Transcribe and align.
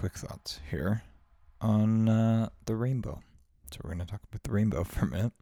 quick 0.00 0.16
thoughts 0.16 0.60
here 0.70 1.02
on 1.60 2.08
uh, 2.08 2.48
the 2.64 2.74
rainbow. 2.74 3.20
So 3.70 3.80
we're 3.84 3.90
going 3.90 4.06
to 4.06 4.10
talk 4.10 4.22
about 4.26 4.42
the 4.44 4.50
rainbow 4.50 4.82
for 4.84 5.04
a 5.04 5.10
minute. 5.10 5.32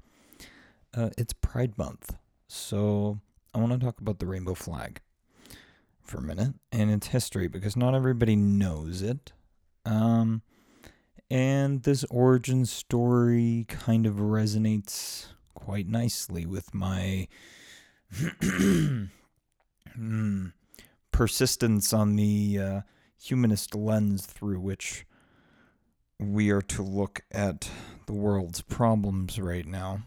Uh, 0.92 1.10
it's 1.16 1.32
Pride 1.32 1.78
Month, 1.78 2.16
so 2.48 3.20
I 3.54 3.58
want 3.58 3.70
to 3.70 3.78
talk 3.78 4.00
about 4.00 4.18
the 4.18 4.26
rainbow 4.26 4.54
flag 4.54 5.00
for 6.02 6.18
a 6.18 6.22
minute 6.22 6.54
and 6.72 6.90
its 6.90 7.06
history 7.06 7.46
because 7.46 7.76
not 7.76 7.94
everybody 7.94 8.34
knows 8.34 9.00
it. 9.00 9.30
Um, 9.86 10.42
and 11.30 11.84
this 11.84 12.02
origin 12.10 12.66
story 12.66 13.64
kind 13.68 14.06
of 14.06 14.16
resonates 14.16 15.26
quite 15.54 15.86
nicely 15.86 16.46
with 16.46 16.74
my 16.74 17.28
hmm, 18.42 19.04
persistence 21.12 21.92
on 21.92 22.16
the 22.16 22.58
uh, 22.58 22.80
humanist 23.20 23.74
lens 23.74 24.26
through 24.26 24.60
which 24.60 25.04
we 26.18 26.50
are 26.50 26.62
to 26.62 26.82
look 26.82 27.20
at 27.30 27.70
the 28.06 28.12
world's 28.12 28.60
problems 28.60 29.38
right 29.38 29.66
now. 29.66 30.02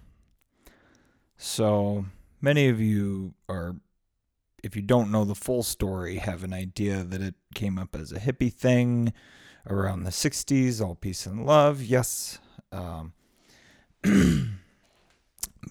So 1.38 2.05
many 2.41 2.67
of 2.67 2.80
you 2.80 3.33
are, 3.47 3.75
if 4.63 4.75
you 4.75 4.81
don't 4.81 5.11
know 5.11 5.25
the 5.25 5.36
full 5.36 5.63
story, 5.63 6.17
have 6.17 6.44
an 6.44 6.53
idea 6.53 7.03
that 7.03 7.21
it 7.21 7.36
came 7.53 7.80
up 7.80 7.95
as 7.95 8.11
a 8.11 8.19
hippie 8.19 8.53
thing 8.53 9.14
around 9.69 10.03
the 10.03 10.11
60s, 10.11 10.81
all 10.81 10.95
peace 10.95 11.25
and 11.25 11.45
love. 11.45 11.81
Yes. 11.81 12.39
Um, 12.71 13.14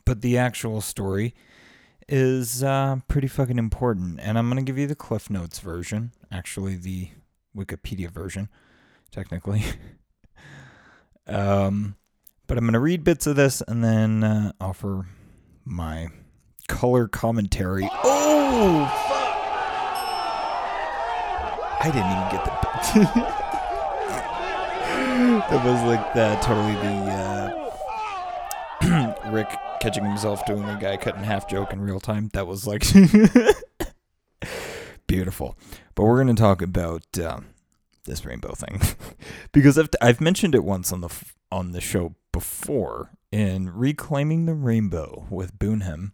but 0.05 0.21
the 0.23 0.39
actual 0.39 0.81
story 0.81 1.35
is 2.09 2.63
uh, 2.63 2.97
pretty 3.09 3.29
fucking 3.29 3.59
important. 3.59 4.21
And 4.21 4.39
I'm 4.39 4.49
going 4.49 4.65
to 4.65 4.69
give 4.69 4.79
you 4.79 4.87
the 4.87 4.95
Cliff 4.95 5.31
Notes 5.31 5.61
version, 5.61 6.13
actually, 6.33 6.77
the 6.77 7.11
Wikipedia 7.57 8.11
version, 8.11 8.49
technically. 9.11 9.63
um, 11.27 11.97
but 12.47 12.59
I'm 12.59 12.65
going 12.65 12.75
to 12.75 12.81
read 12.81 13.05
bits 13.05 13.27
of 13.27 13.37
this 13.37 13.63
and 13.67 13.83
then 13.85 14.25
uh, 14.25 14.53
offer 14.61 15.07
my 15.65 16.09
color 16.69 17.09
commentary. 17.09 17.89
Oh, 18.05 18.85
fuck! 19.09 19.17
I 21.83 21.87
didn't 21.87 22.11
even 22.11 22.29
get 22.31 22.45
the. 22.45 23.41
that 25.51 25.65
was 25.65 25.83
like 25.85 26.13
the, 26.15 26.37
totally 26.43 26.75
the 26.75 26.91
uh, 28.83 29.15
Rick 29.31 29.49
catching 29.81 30.05
himself 30.05 30.45
doing 30.47 30.67
the 30.67 30.75
guy 30.75 30.97
cut 30.97 31.17
in 31.17 31.23
half 31.23 31.49
joke 31.49 31.73
in 31.73 31.81
real 31.81 32.01
time. 32.01 32.31
That 32.33 32.47
was 32.47 32.67
like 32.67 32.85
beautiful. 35.11 35.59
But 35.95 36.05
we're 36.05 36.23
going 36.23 36.35
to 36.35 36.41
talk 36.41 36.63
about 36.63 37.19
um, 37.19 37.47
this 38.05 38.25
rainbow 38.25 38.53
thing 38.53 38.81
because 39.53 39.79
I've 39.79 39.91
I've 40.01 40.21
mentioned 40.21 40.55
it 40.55 40.65
once 40.65 40.93
on 40.93 41.01
the 41.01 41.13
on 41.51 41.73
the 41.73 41.81
show 41.81 42.15
before 42.33 43.11
in 43.33 43.71
reclaiming 43.71 44.47
the 44.47 44.55
rainbow 44.55 45.27
with 45.29 45.59
Boonham. 45.59 46.13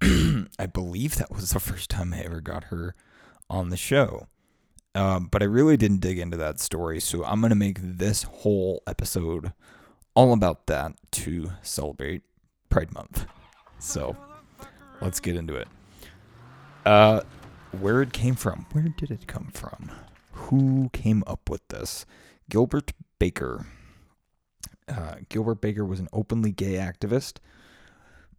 I 0.58 0.66
believe 0.66 1.16
that 1.16 1.32
was 1.32 1.50
the 1.50 1.60
first 1.60 1.88
time 1.88 2.12
I 2.12 2.20
ever 2.20 2.40
got 2.40 2.64
her 2.64 2.94
on 3.48 3.70
the 3.70 3.76
show. 3.76 4.28
Um, 4.94 5.28
but 5.30 5.42
I 5.42 5.46
really 5.46 5.76
didn't 5.76 6.00
dig 6.00 6.18
into 6.18 6.36
that 6.36 6.60
story, 6.60 7.00
so 7.00 7.24
I'm 7.24 7.40
going 7.40 7.50
to 7.50 7.56
make 7.56 7.78
this 7.82 8.22
whole 8.22 8.82
episode 8.86 9.52
all 10.14 10.32
about 10.32 10.66
that 10.66 10.92
to 11.12 11.50
celebrate 11.62 12.22
Pride 12.68 12.92
Month. 12.92 13.26
So 13.80 14.16
let's 15.00 15.18
get 15.18 15.34
into 15.34 15.56
it. 15.56 15.66
Uh, 16.84 17.20
where 17.80 18.02
it 18.02 18.12
came 18.12 18.34
from? 18.34 18.66
Where 18.72 18.88
did 18.88 19.10
it 19.10 19.26
come 19.26 19.50
from? 19.52 19.90
Who 20.32 20.90
came 20.92 21.24
up 21.26 21.48
with 21.48 21.66
this? 21.68 22.04
Gilbert 22.50 22.92
Baker. 23.18 23.66
Uh, 24.86 25.16
Gilbert 25.28 25.60
Baker 25.60 25.84
was 25.84 26.00
an 26.00 26.08
openly 26.12 26.52
gay 26.52 26.74
activist. 26.74 27.38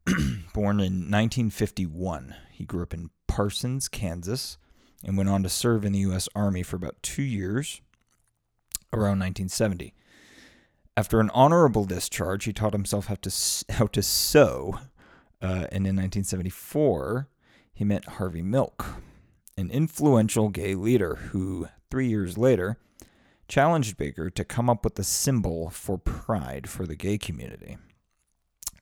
Born 0.53 0.79
in 0.79 1.09
1951, 1.09 2.35
he 2.51 2.66
grew 2.66 2.83
up 2.83 2.94
in 2.94 3.09
Parsons, 3.28 3.88
Kansas, 3.88 4.57
and 5.03 5.17
went 5.17 5.29
on 5.29 5.41
to 5.41 5.50
serve 5.50 5.83
in 5.83 5.94
the 5.94 6.00
U.S. 6.00 6.29
Army 6.35 6.62
for 6.62 6.75
about 6.75 7.01
two 7.01 7.23
years 7.23 7.81
around 8.94 9.19
1970. 9.19 9.94
After 10.95 11.19
an 11.19 11.31
honorable 11.33 11.85
discharge, 11.85 12.45
he 12.45 12.53
taught 12.53 12.73
himself 12.73 13.07
how 13.07 13.16
to 13.16 13.73
how 13.73 13.88
to 13.88 14.01
sew, 14.01 14.79
uh, 15.41 15.67
and 15.72 15.85
in 15.88 15.95
1974, 15.97 17.27
he 17.75 17.84
meant 17.84 18.08
Harvey 18.08 18.41
Milk, 18.41 18.86
an 19.58 19.69
influential 19.69 20.50
gay 20.50 20.74
leader 20.74 21.16
who, 21.16 21.68
three 21.91 22.08
years 22.08 22.38
later, 22.38 22.78
challenged 23.47 23.97
Baker 23.97 24.30
to 24.30 24.44
come 24.46 24.69
up 24.69 24.84
with 24.84 24.97
a 24.97 25.03
symbol 25.03 25.69
for 25.69 25.97
pride 25.97 26.68
for 26.68 26.88
the 26.88 26.96
gay 26.96 27.18
community. 27.18 27.78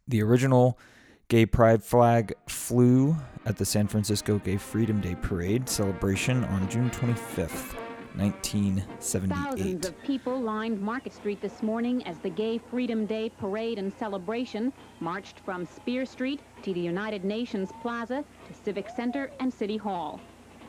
The 0.08 0.22
original 0.22 0.80
gay 1.28 1.46
pride 1.46 1.84
flag 1.84 2.34
flew 2.48 3.16
at 3.46 3.58
the 3.58 3.66
San 3.66 3.88
Francisco 3.88 4.38
Gay 4.40 4.58
Freedom 4.58 5.02
Day 5.02 5.16
parade 5.16 5.68
celebration 5.68 6.44
on 6.46 6.70
June 6.70 6.92
25th. 6.92 7.83
1978. 8.16 9.36
Thousands 9.36 9.88
of 9.88 10.04
people 10.04 10.40
lined 10.40 10.80
Market 10.80 11.14
Street 11.14 11.42
this 11.42 11.64
morning 11.64 12.06
as 12.06 12.20
the 12.20 12.30
Gay 12.30 12.60
Freedom 12.60 13.08
Day 13.08 13.32
parade 13.40 13.80
and 13.80 13.92
celebration 13.92 14.72
marched 15.00 15.40
from 15.40 15.66
Spear 15.66 16.06
Street 16.06 16.40
to 16.62 16.74
the 16.74 16.80
United 16.80 17.24
Nations 17.24 17.72
Plaza 17.82 18.24
to 18.48 18.54
Civic 18.54 18.88
Center 18.90 19.32
and 19.40 19.52
City 19.52 19.78
Hall. 19.78 20.20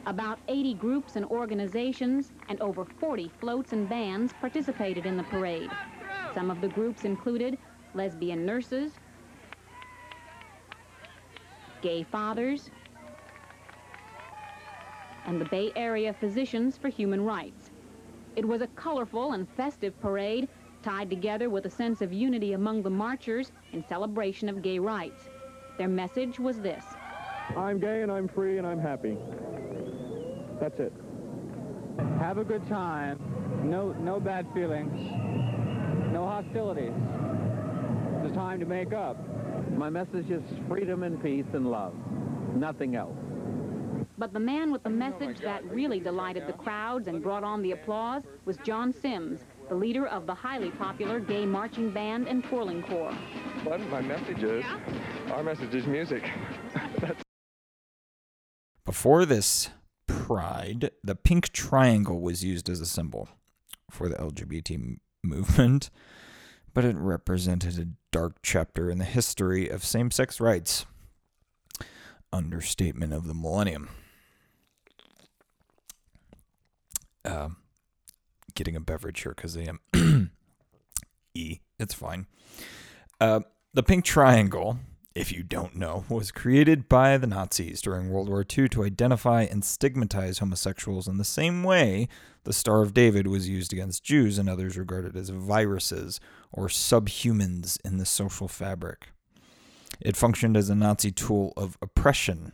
About 0.06 0.38
80 0.48 0.74
groups 0.74 1.16
and 1.16 1.26
organizations 1.26 2.32
and 2.48 2.60
over 2.62 2.84
40 2.84 3.30
floats 3.40 3.72
and 3.72 3.88
bands 3.88 4.32
participated 4.40 5.04
in 5.04 5.16
the 5.16 5.22
parade. 5.24 5.70
Some 6.34 6.50
of 6.50 6.62
the 6.62 6.68
groups 6.68 7.04
included 7.04 7.58
lesbian 7.94 8.46
nurses, 8.46 8.92
gay 11.82 12.02
fathers, 12.02 12.70
and 15.26 15.40
the 15.40 15.44
Bay 15.46 15.72
Area 15.76 16.12
Physicians 16.12 16.76
for 16.76 16.88
Human 16.88 17.24
Rights. 17.24 17.70
It 18.36 18.44
was 18.44 18.60
a 18.60 18.66
colorful 18.68 19.32
and 19.32 19.48
festive 19.56 19.98
parade 20.00 20.48
tied 20.82 21.08
together 21.08 21.48
with 21.48 21.66
a 21.66 21.70
sense 21.70 22.02
of 22.02 22.12
unity 22.12 22.52
among 22.52 22.82
the 22.82 22.90
marchers 22.90 23.52
in 23.72 23.84
celebration 23.88 24.48
of 24.48 24.60
gay 24.60 24.78
rights. 24.78 25.28
Their 25.78 25.88
message 25.88 26.38
was 26.38 26.60
this. 26.60 26.84
I'm 27.56 27.78
gay 27.78 28.02
and 28.02 28.12
I'm 28.12 28.28
free 28.28 28.58
and 28.58 28.66
I'm 28.66 28.78
happy. 28.78 29.16
That's 30.60 30.78
it. 30.78 30.92
Have 32.18 32.38
a 32.38 32.44
good 32.44 32.66
time. 32.68 33.18
No, 33.64 33.92
no 33.92 34.20
bad 34.20 34.46
feelings. 34.52 34.92
No 36.12 36.26
hostilities. 36.26 36.92
It's 36.92 38.28
the 38.28 38.34
time 38.34 38.60
to 38.60 38.66
make 38.66 38.92
up. 38.92 39.16
My 39.70 39.90
message 39.90 40.30
is 40.30 40.42
freedom 40.68 41.02
and 41.02 41.22
peace 41.22 41.46
and 41.52 41.70
love. 41.70 41.94
Nothing 42.54 42.94
else. 42.94 43.23
But 44.16 44.32
the 44.32 44.40
man 44.40 44.70
with 44.70 44.84
the 44.84 44.90
message 44.90 45.40
that 45.40 45.64
really 45.64 45.98
delighted 45.98 46.46
the 46.46 46.52
crowds 46.52 47.08
and 47.08 47.20
brought 47.20 47.42
on 47.42 47.62
the 47.62 47.72
applause 47.72 48.22
was 48.44 48.56
John 48.58 48.92
Sims, 48.92 49.40
the 49.68 49.74
leader 49.74 50.06
of 50.06 50.26
the 50.26 50.34
highly 50.34 50.70
popular 50.70 51.18
gay 51.18 51.44
marching 51.44 51.90
band 51.90 52.28
and 52.28 52.44
twirling 52.44 52.84
corps. 52.84 53.16
Well, 53.66 53.78
my 53.78 54.00
message 54.00 54.44
is, 54.44 54.64
our 55.32 55.42
message 55.42 55.74
is 55.74 55.86
music. 55.86 56.30
Before 58.84 59.24
this 59.26 59.70
pride, 60.06 60.90
the 61.02 61.16
pink 61.16 61.50
triangle 61.50 62.20
was 62.20 62.44
used 62.44 62.68
as 62.68 62.80
a 62.80 62.86
symbol 62.86 63.28
for 63.90 64.08
the 64.08 64.16
LGBT 64.16 64.98
movement, 65.24 65.90
but 66.72 66.84
it 66.84 66.94
represented 66.96 67.78
a 67.80 67.88
dark 68.12 68.36
chapter 68.42 68.90
in 68.90 68.98
the 68.98 69.04
history 69.04 69.68
of 69.68 69.84
same 69.84 70.12
sex 70.12 70.40
rights. 70.40 70.86
Understatement 72.32 73.12
of 73.12 73.26
the 73.26 73.34
millennium. 73.34 73.88
Uh, 77.24 77.50
getting 78.54 78.76
a 78.76 78.80
beverage 78.80 79.22
here 79.22 79.32
because 79.34 79.56
I 79.56 79.62
am 79.94 80.30
E. 81.34 81.58
It's 81.78 81.94
fine. 81.94 82.26
Uh, 83.20 83.40
the 83.72 83.82
pink 83.82 84.04
triangle, 84.04 84.78
if 85.14 85.32
you 85.32 85.42
don't 85.42 85.74
know, 85.76 86.04
was 86.10 86.30
created 86.30 86.88
by 86.88 87.16
the 87.16 87.26
Nazis 87.26 87.80
during 87.80 88.10
World 88.10 88.28
War 88.28 88.44
II 88.56 88.68
to 88.70 88.84
identify 88.84 89.42
and 89.42 89.64
stigmatize 89.64 90.38
homosexuals 90.38 91.08
in 91.08 91.18
the 91.18 91.24
same 91.24 91.64
way 91.64 92.08
the 92.44 92.52
Star 92.52 92.82
of 92.82 92.94
David 92.94 93.26
was 93.26 93.48
used 93.48 93.72
against 93.72 94.04
Jews 94.04 94.38
and 94.38 94.48
others 94.48 94.76
regarded 94.76 95.16
as 95.16 95.30
viruses 95.30 96.20
or 96.52 96.68
subhumans 96.68 97.78
in 97.84 97.98
the 97.98 98.06
social 98.06 98.48
fabric. 98.48 99.08
It 100.00 100.16
functioned 100.16 100.56
as 100.56 100.68
a 100.68 100.74
Nazi 100.74 101.10
tool 101.10 101.52
of 101.56 101.78
oppression 101.80 102.52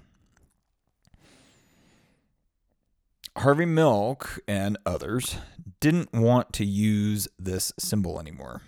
Harvey 3.39 3.65
Milk 3.65 4.41
and 4.49 4.77
others 4.85 5.37
didn't 5.81 6.13
want 6.13 6.53
to 6.55 6.65
use 6.65 7.29
this 7.39 7.73
symbol 7.79 8.21
anymore. 8.21 8.63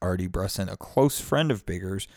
Artie 0.00 0.28
Bressan, 0.28 0.70
a 0.70 0.76
close 0.76 1.20
friend 1.20 1.50
of 1.50 1.66
Baker's, 1.66 2.08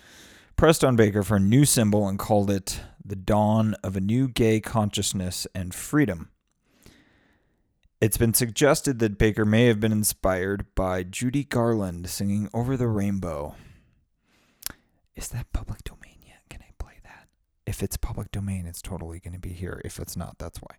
pressed 0.55 0.83
on 0.83 0.95
Baker 0.95 1.23
for 1.23 1.37
a 1.37 1.41
new 1.41 1.65
symbol 1.65 2.07
and 2.07 2.17
called 2.17 2.49
it 2.49 2.81
the 3.03 3.15
dawn 3.15 3.75
of 3.83 3.95
a 3.95 4.01
new 4.01 4.27
gay 4.27 4.59
consciousness 4.59 5.47
and 5.53 5.73
freedom. 5.73 6.29
It's 8.01 8.17
been 8.17 8.33
suggested 8.33 8.99
that 8.99 9.17
Baker 9.17 9.45
may 9.45 9.65
have 9.65 9.79
been 9.79 9.91
inspired 9.91 10.65
by 10.73 11.03
Judy 11.03 11.43
Garland 11.43 12.09
singing 12.09 12.49
Over 12.53 12.77
the 12.77 12.87
Rainbow. 12.87 13.55
Is 15.15 15.27
that 15.29 15.51
public 15.51 15.83
domain 15.83 16.19
yet? 16.25 16.43
Can 16.49 16.61
I 16.61 16.71
play 16.77 16.99
that? 17.03 17.27
If 17.69 17.83
it's 17.83 17.97
public 17.97 18.31
domain, 18.31 18.65
it's 18.65 18.81
totally 18.81 19.19
going 19.19 19.35
to 19.35 19.39
be 19.39 19.53
here. 19.53 19.79
If 19.85 19.99
it's 19.99 20.17
not, 20.17 20.39
that's 20.39 20.57
why. 20.57 20.75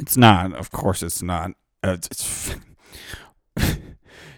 It's 0.00 0.16
not. 0.16 0.52
Of 0.52 0.72
course, 0.72 1.00
it's 1.04 1.22
not. 1.22 1.52
Uh, 1.80 1.92
it's, 1.92 2.56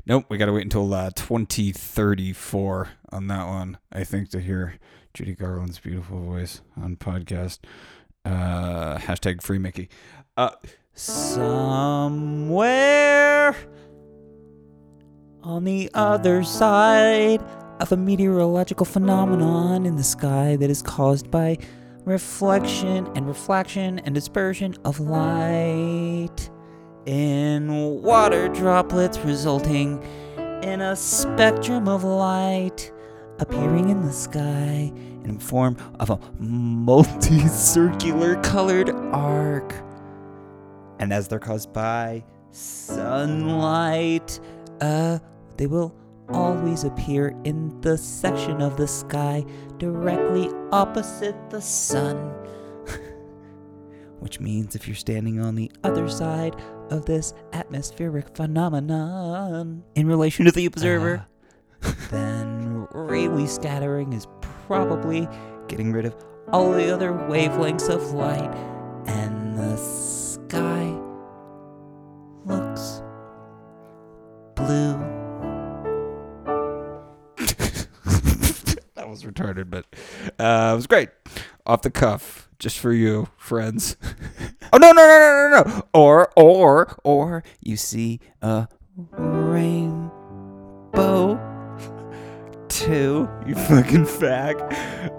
nope. 0.04 0.26
We 0.28 0.36
got 0.36 0.44
to 0.44 0.52
wait 0.52 0.64
until 0.64 0.92
uh, 0.92 1.08
2034 1.16 2.88
on 3.12 3.28
that 3.28 3.46
one. 3.46 3.78
I 3.90 4.04
think 4.04 4.28
to 4.32 4.40
hear 4.40 4.74
Judy 5.14 5.34
Garland's 5.34 5.78
beautiful 5.78 6.22
voice 6.22 6.60
on 6.76 6.96
podcast. 6.96 7.60
Uh, 8.26 8.98
hashtag 8.98 9.40
free 9.40 9.56
Mickey. 9.56 9.88
Uh, 10.36 10.50
somewhere 10.92 12.36
on 15.42 15.64
the 15.64 15.90
other 15.94 16.44
side 16.44 17.40
of 17.80 17.92
a 17.92 17.96
meteorological 17.96 18.86
phenomenon 18.86 19.86
in 19.86 19.96
the 19.96 20.04
sky 20.04 20.56
that 20.56 20.70
is 20.70 20.82
caused 20.82 21.30
by 21.30 21.58
reflection 22.04 23.06
and 23.14 23.26
reflection 23.26 23.98
and 24.00 24.14
dispersion 24.14 24.74
of 24.84 25.00
light 25.00 26.50
in 27.06 28.02
water 28.02 28.48
droplets 28.48 29.18
resulting 29.20 30.02
in 30.62 30.80
a 30.82 30.94
spectrum 30.94 31.88
of 31.88 32.04
light 32.04 32.92
appearing 33.38 33.88
in 33.88 34.02
the 34.02 34.12
sky 34.12 34.92
in 35.24 35.38
form 35.38 35.76
of 35.98 36.10
a 36.10 36.18
multi-circular 36.38 38.36
colored 38.42 38.90
arc. 39.12 39.72
And 40.98 41.12
as 41.12 41.28
they're 41.28 41.38
caused 41.38 41.72
by 41.72 42.24
sunlight 42.52 44.40
uh 44.80 45.18
they 45.56 45.66
will 45.66 45.94
always 46.32 46.84
appear 46.84 47.34
in 47.44 47.80
the 47.80 47.96
section 47.96 48.60
of 48.60 48.76
the 48.76 48.86
sky 48.86 49.44
directly 49.78 50.50
opposite 50.72 51.36
the 51.50 51.60
sun. 51.60 52.16
Which 54.20 54.40
means 54.40 54.74
if 54.74 54.86
you're 54.86 54.96
standing 54.96 55.40
on 55.40 55.54
the 55.54 55.70
other 55.82 56.08
side 56.08 56.56
of 56.90 57.06
this 57.06 57.32
atmospheric 57.52 58.36
phenomenon 58.36 59.82
in 59.94 60.06
relation 60.06 60.44
to 60.44 60.52
the 60.52 60.66
observer, 60.66 61.26
uh, 61.82 61.92
then 62.10 62.86
Rayleigh 62.92 63.48
scattering 63.48 64.12
is 64.12 64.26
probably 64.66 65.26
getting 65.68 65.92
rid 65.92 66.04
of 66.04 66.14
all 66.52 66.72
the 66.72 66.92
other 66.92 67.12
wavelengths 67.12 67.88
of 67.88 68.12
light, 68.12 68.52
and 69.06 69.56
the 69.56 69.76
sky 69.76 70.98
looks 72.44 73.02
blue. 74.56 75.09
Retarded, 79.30 79.70
but 79.70 79.86
uh, 80.38 80.72
it 80.72 80.76
was 80.76 80.86
great. 80.86 81.10
Off 81.66 81.82
the 81.82 81.90
cuff, 81.90 82.48
just 82.58 82.78
for 82.78 82.92
you, 82.92 83.28
friends. 83.36 83.96
oh 84.72 84.78
no 84.78 84.92
no 84.92 85.06
no 85.06 85.18
no 85.18 85.48
no 85.48 85.62
no! 85.64 85.82
Or 85.94 86.32
or 86.36 86.96
or 87.04 87.44
you 87.60 87.76
see 87.76 88.20
a 88.42 88.68
rainbow 89.12 90.10
too. 92.68 93.28
You 93.46 93.54
fucking 93.54 94.06
fag. 94.06 94.60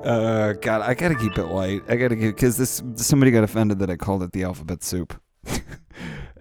Uh, 0.05 0.53
God, 0.53 0.81
I 0.81 0.93
gotta 0.93 1.15
keep 1.15 1.37
it 1.37 1.45
light. 1.45 1.81
I 1.87 1.95
gotta 1.95 2.15
keep 2.15 2.35
because 2.35 2.57
this 2.57 2.81
somebody 2.95 3.31
got 3.31 3.43
offended 3.43 3.79
that 3.79 3.89
I 3.89 3.95
called 3.95 4.23
it 4.23 4.31
the 4.31 4.43
alphabet 4.43 4.83
soup 4.83 5.19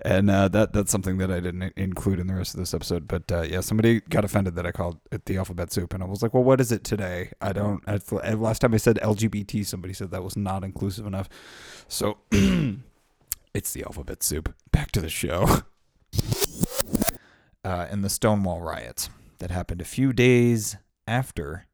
and 0.02 0.30
uh, 0.30 0.48
that 0.48 0.72
that's 0.72 0.90
something 0.90 1.18
that 1.18 1.30
I 1.30 1.40
didn't 1.40 1.72
include 1.76 2.18
in 2.18 2.26
the 2.26 2.34
rest 2.34 2.54
of 2.54 2.60
this 2.60 2.74
episode. 2.74 3.06
But 3.06 3.30
uh, 3.30 3.42
yeah, 3.42 3.60
somebody 3.60 4.00
got 4.00 4.24
offended 4.24 4.54
that 4.56 4.66
I 4.66 4.72
called 4.72 4.98
it 5.10 5.26
the 5.26 5.36
alphabet 5.36 5.72
soup, 5.72 5.94
and 5.94 6.02
I 6.02 6.06
was 6.06 6.22
like, 6.22 6.34
"Well, 6.34 6.44
what 6.44 6.60
is 6.60 6.72
it 6.72 6.84
today?" 6.84 7.32
I 7.40 7.52
don't. 7.52 7.82
I, 7.86 7.98
last 8.34 8.60
time 8.60 8.74
I 8.74 8.78
said 8.78 8.98
LGBT, 9.02 9.64
somebody 9.66 9.94
said 9.94 10.10
that 10.10 10.24
was 10.24 10.36
not 10.36 10.64
inclusive 10.64 11.06
enough. 11.06 11.28
So 11.88 12.18
it's 12.32 13.72
the 13.72 13.84
alphabet 13.84 14.22
soup. 14.22 14.54
Back 14.72 14.90
to 14.92 15.00
the 15.00 15.10
show. 15.10 15.62
Uh, 17.62 17.86
in 17.92 18.00
the 18.00 18.08
Stonewall 18.08 18.62
riots 18.62 19.10
that 19.38 19.50
happened 19.50 19.82
a 19.82 19.84
few 19.84 20.14
days 20.14 20.78
after 21.06 21.66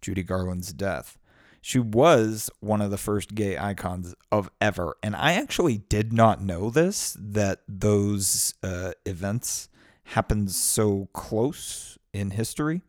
Judy 0.00 0.24
Garland's 0.24 0.72
death. 0.72 1.18
She 1.66 1.78
was 1.78 2.50
one 2.60 2.82
of 2.82 2.90
the 2.90 2.98
first 2.98 3.34
gay 3.34 3.56
icons 3.56 4.14
of 4.30 4.50
ever. 4.60 4.98
And 5.02 5.16
I 5.16 5.32
actually 5.32 5.78
did 5.78 6.12
not 6.12 6.42
know 6.42 6.68
this 6.68 7.16
that 7.18 7.62
those 7.66 8.52
uh, 8.62 8.92
events 9.06 9.70
happened 10.04 10.50
so 10.50 11.08
close 11.14 11.96
in 12.12 12.32
history. 12.32 12.82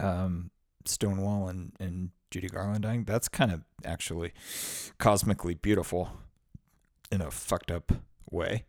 Um, 0.00 0.52
Stonewall 0.84 1.48
and, 1.48 1.72
and 1.80 2.10
Judy 2.30 2.46
Garland 2.46 2.82
dying. 2.82 3.02
That's 3.02 3.28
kind 3.28 3.50
of 3.50 3.64
actually 3.84 4.34
cosmically 4.98 5.54
beautiful 5.54 6.12
in 7.10 7.20
a 7.20 7.32
fucked 7.32 7.72
up 7.72 7.90
way. 8.30 8.66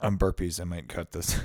On 0.00 0.16
burpees, 0.16 0.60
I 0.60 0.64
might 0.64 0.88
cut 0.88 1.10
this. 1.10 1.40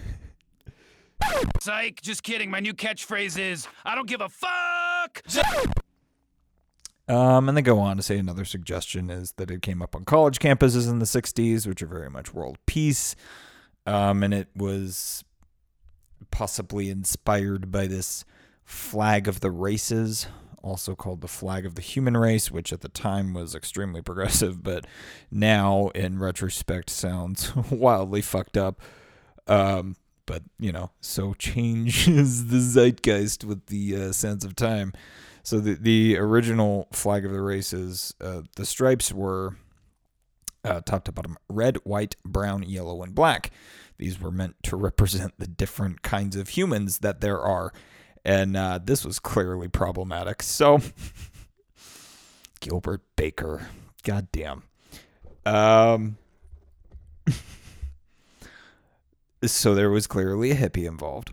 Psych, 1.59 1.99
just 2.03 2.21
kidding. 2.21 2.51
My 2.51 2.59
new 2.59 2.75
catchphrase 2.75 3.39
is 3.39 3.67
I 3.83 3.95
don't 3.95 4.07
give 4.07 4.21
a 4.21 4.29
fuck. 4.29 5.23
Um, 7.07 7.47
and 7.47 7.57
they 7.57 7.61
go 7.61 7.79
on 7.79 7.97
to 7.97 8.03
say 8.03 8.17
another 8.17 8.43
suggestion 8.43 9.09
is 9.09 9.33
that 9.33 9.49
it 9.49 9.61
came 9.61 9.81
up 9.81 9.95
on 9.95 10.03
college 10.03 10.39
campuses 10.39 10.89
in 10.89 10.99
the 10.99 11.05
60s, 11.05 11.65
which 11.65 11.81
are 11.81 11.87
very 11.87 12.09
much 12.09 12.33
world 12.33 12.57
peace. 12.65 13.15
Um, 13.85 14.23
and 14.23 14.33
it 14.33 14.49
was 14.53 15.23
possibly 16.31 16.89
inspired 16.89 17.71
by 17.71 17.87
this 17.87 18.25
flag 18.65 19.29
of 19.29 19.39
the 19.39 19.51
races, 19.51 20.27
also 20.61 20.95
called 20.95 21.21
the 21.21 21.27
flag 21.29 21.65
of 21.65 21.75
the 21.75 21.81
human 21.81 22.17
race, 22.17 22.51
which 22.51 22.73
at 22.73 22.81
the 22.81 22.89
time 22.89 23.33
was 23.33 23.55
extremely 23.55 24.01
progressive, 24.03 24.61
but 24.61 24.85
now 25.31 25.87
in 25.95 26.19
retrospect 26.19 26.89
sounds 26.89 27.55
wildly 27.71 28.21
fucked 28.21 28.57
up. 28.57 28.81
Um, 29.47 29.95
but, 30.25 30.43
you 30.59 30.73
know, 30.73 30.91
so 30.99 31.33
changes 31.39 32.47
the 32.47 32.59
zeitgeist 32.59 33.45
with 33.45 33.67
the 33.67 33.95
uh, 33.95 34.11
sense 34.11 34.43
of 34.43 34.55
time. 34.55 34.91
So 35.47 35.61
the 35.61 35.75
the 35.75 36.17
original 36.17 36.89
flag 36.91 37.23
of 37.23 37.31
the 37.31 37.39
races, 37.39 38.13
uh, 38.19 38.41
the 38.57 38.65
stripes 38.65 39.13
were 39.13 39.55
uh, 40.65 40.81
top 40.81 41.05
to 41.05 41.13
bottom 41.13 41.37
red, 41.47 41.77
white, 41.85 42.17
brown, 42.25 42.63
yellow, 42.63 43.01
and 43.01 43.15
black. 43.15 43.51
These 43.97 44.19
were 44.19 44.29
meant 44.29 44.57
to 44.63 44.75
represent 44.75 45.35
the 45.39 45.47
different 45.47 46.01
kinds 46.01 46.35
of 46.35 46.49
humans 46.49 46.97
that 46.97 47.21
there 47.21 47.39
are, 47.39 47.71
and 48.25 48.57
uh, 48.57 48.81
this 48.83 49.05
was 49.05 49.19
clearly 49.19 49.69
problematic. 49.69 50.43
So 50.43 50.81
Gilbert 52.59 53.03
Baker, 53.15 53.69
goddamn. 54.03 54.63
Um. 55.45 56.17
so 59.45 59.73
there 59.73 59.91
was 59.91 60.07
clearly 60.07 60.51
a 60.51 60.55
hippie 60.55 60.85
involved. 60.85 61.31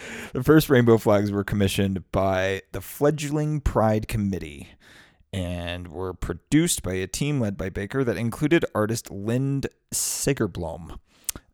the 0.32 0.42
first 0.42 0.68
rainbow 0.68 0.98
flags 0.98 1.30
were 1.30 1.44
commissioned 1.44 2.10
by 2.12 2.62
the 2.72 2.80
Fledgling 2.80 3.60
Pride 3.60 4.08
Committee 4.08 4.68
and 5.32 5.88
were 5.88 6.14
produced 6.14 6.82
by 6.82 6.94
a 6.94 7.06
team 7.06 7.40
led 7.40 7.56
by 7.56 7.68
Baker 7.68 8.04
that 8.04 8.16
included 8.16 8.64
artist 8.74 9.10
Lynn 9.10 9.62
Segerblom. 9.92 10.98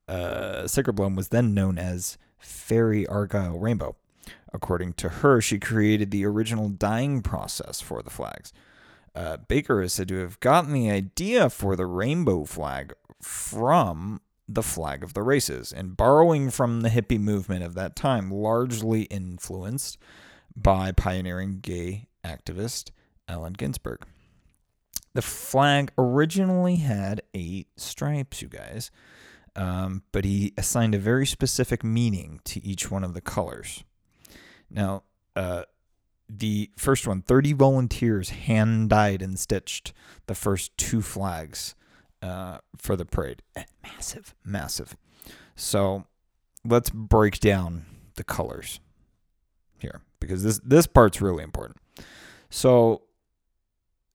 Uh, 0.07 0.63
Segerblom 0.65 1.17
was 1.17 1.29
then 1.29 1.55
known 1.55 1.79
as 1.79 2.19
Fairy 2.39 3.07
Argyle 3.07 3.59
Rainbow. 3.59 3.97
According 4.53 4.93
to 4.95 5.09
her, 5.09 5.41
she 5.41 5.59
created 5.59 6.11
the 6.11 6.25
original 6.25 6.69
dyeing 6.69 7.23
process 7.23 7.81
for 7.81 8.03
the 8.03 8.11
flags. 8.11 8.53
Uh, 9.15 9.37
Baker 9.37 9.81
is 9.83 9.93
said 9.93 10.09
to 10.09 10.17
have 10.17 10.41
gotten 10.41 10.73
the 10.73 10.91
idea 10.91 11.51
for 11.51 11.77
the 11.77 11.87
rainbow 11.87 12.45
flag 12.45 12.93
from 13.21 14.21
the 14.49 14.63
flag 14.63 15.03
of 15.03 15.15
the 15.15 15.23
races 15.23 15.73
and 15.73 15.97
borrowing 15.97 16.51
from 16.51 16.83
the 16.83 16.91
hippie 16.91 17.21
movement 17.21 17.65
of 17.65 17.75
that 17.75 17.97
time, 17.97 18.31
largely 18.31 19.03
influenced 19.03 19.99
by 20.55 20.93
pioneering 20.93 21.61
gay 21.61 22.09
activist 22.25 22.91
Allen 23.29 23.55
Ginsberg. 23.55 24.05
The 25.15 25.23
flag 25.23 25.93
originally 25.97 26.77
had 26.77 27.23
eight 27.33 27.69
stripes, 27.77 28.43
you 28.43 28.49
guys, 28.49 28.91
um, 29.57 30.03
but 30.13 30.25
he 30.25 30.53
assigned 30.59 30.95
a 30.95 30.99
very 30.99 31.27
specific 31.27 31.85
meaning 31.85 32.41
to 32.45 32.65
each 32.65 32.91
one 32.91 33.05
of 33.05 33.15
the 33.15 33.21
colors. 33.21 33.85
Now, 34.69 35.05
uh, 35.37 35.63
the 36.29 36.71
first 36.77 37.07
one, 37.07 37.23
30 37.23 37.53
volunteers 37.53 38.31
hand 38.31 38.91
dyed 38.91 39.23
and 39.23 39.39
stitched 39.39 39.93
the 40.27 40.35
first 40.35 40.77
two 40.77 41.01
flags 41.01 41.75
uh, 42.25 42.59
for 42.77 42.97
the 42.97 43.05
parade. 43.05 43.43
Eh, 43.55 43.65
massive, 43.83 44.35
massive. 44.45 44.97
So 45.55 46.07
let's 46.65 46.91
break 46.91 47.39
down 47.39 47.85
the 48.17 48.25
colors. 48.25 48.81
here 49.79 50.01
because 50.21 50.43
this 50.43 50.59
this 50.65 50.87
part's 50.87 51.21
really 51.21 51.45
important. 51.45 51.77
So 52.49 53.03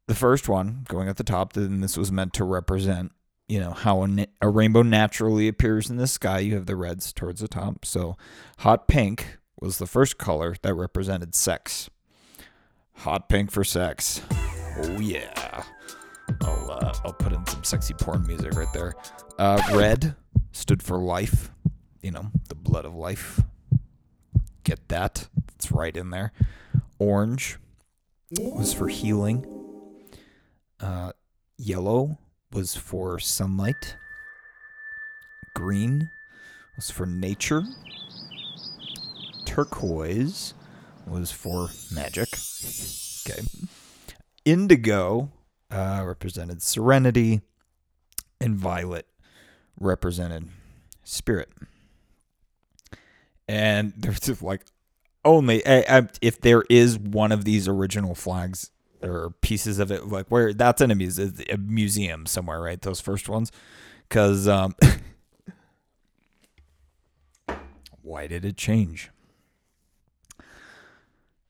the 0.07 0.15
first 0.15 0.49
one 0.49 0.85
going 0.87 1.07
at 1.07 1.17
the 1.17 1.23
top, 1.23 1.53
then 1.53 1.81
this 1.81 1.95
was 1.95 2.11
meant 2.11 2.33
to 2.33 2.43
represent, 2.43 3.11
you 3.47 3.59
know, 3.59 3.71
how 3.71 4.03
a, 4.03 4.25
a 4.41 4.49
rainbow 4.49 4.81
naturally 4.81 5.47
appears 5.47 5.89
in 5.89 5.97
the 5.97 6.07
sky. 6.07 6.39
You 6.39 6.55
have 6.55 6.65
the 6.65 6.75
reds 6.75 7.13
towards 7.13 7.41
the 7.41 7.47
top. 7.47 7.85
So 7.85 8.17
hot 8.59 8.87
pink 8.87 9.37
was 9.61 9.77
the 9.77 9.85
first 9.85 10.17
color 10.17 10.55
that 10.63 10.73
represented 10.73 11.35
sex. 11.35 11.89
Hot 12.95 13.29
pink 13.29 13.51
for 13.51 13.63
sex. 13.63 14.21
Oh 14.81 14.99
yeah. 14.99 15.63
I'll 16.41 16.71
uh, 16.71 16.93
I'll 17.05 17.13
put 17.13 17.33
in 17.33 17.45
some 17.45 17.63
sexy 17.63 17.93
porn 17.93 18.25
music 18.25 18.53
right 18.53 18.71
there. 18.73 18.93
Uh, 19.37 19.61
red 19.73 20.15
stood 20.51 20.81
for 20.83 20.97
life. 20.97 21.51
You 22.01 22.11
know, 22.11 22.31
the 22.47 22.55
blood 22.55 22.85
of 22.85 22.95
life. 22.95 23.41
Get 24.63 24.87
that? 24.89 25.27
It's 25.55 25.71
right 25.71 25.95
in 25.95 26.09
there. 26.09 26.31
Orange 26.99 27.57
was 28.39 28.73
for 28.73 28.87
healing. 28.87 29.45
Uh, 30.79 31.11
yellow 31.57 32.17
was 32.51 32.75
for 32.75 33.19
sunlight. 33.19 33.95
Green 35.55 36.09
was 36.75 36.89
for 36.89 37.05
nature. 37.05 37.63
Turquoise 39.45 40.53
was 41.07 41.31
for 41.31 41.69
magic. 41.91 42.29
Okay. 43.27 43.41
Indigo 44.45 45.31
uh, 45.71 46.03
represented 46.05 46.61
serenity, 46.61 47.41
and 48.41 48.55
violet 48.55 49.05
represented 49.79 50.49
spirit. 51.03 51.49
And 53.47 53.93
there's 53.97 54.19
just 54.19 54.41
like 54.43 54.61
only 55.25 55.65
I, 55.65 55.83
I, 55.89 56.07
if 56.21 56.39
there 56.41 56.63
is 56.69 56.97
one 56.97 57.31
of 57.31 57.45
these 57.45 57.67
original 57.67 58.15
flags 58.15 58.71
or 59.01 59.33
pieces 59.41 59.79
of 59.79 59.91
it, 59.91 60.07
like 60.07 60.27
where 60.27 60.53
that's 60.53 60.81
in 60.81 60.91
a, 60.91 60.95
muse, 60.95 61.19
a 61.19 61.57
museum 61.57 62.25
somewhere, 62.25 62.61
right? 62.61 62.81
Those 62.81 63.01
first 63.01 63.27
ones, 63.29 63.51
because 64.07 64.47
um, 64.47 64.75
why 68.01 68.27
did 68.27 68.45
it 68.45 68.57
change? 68.57 69.09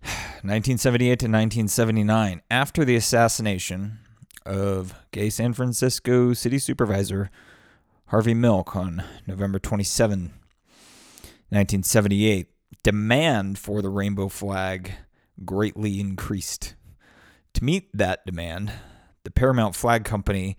1978 0.41 1.07
to 1.07 1.25
1979, 1.25 2.41
after 2.49 2.85
the 2.85 2.95
assassination 2.95 3.99
of 4.50 4.96
gay 5.12 5.29
San 5.29 5.53
Francisco 5.53 6.34
city 6.34 6.58
supervisor 6.58 7.29
Harvey 8.08 8.34
Milk 8.34 8.75
on 8.75 9.03
November 9.27 9.60
27, 9.60 10.34
1978, 11.50 12.48
demand 12.82 13.60
for 13.60 13.84
the 13.84 13.89
rainbow 13.89 14.27
flag 14.27 14.94
greatly 15.46 16.00
increased. 16.00 16.75
To 17.53 17.63
meet 17.63 17.89
that 17.94 18.25
demand, 18.25 18.74
the 19.24 19.32
Paramount 19.32 19.75
Flag 19.75 20.06
Company 20.06 20.58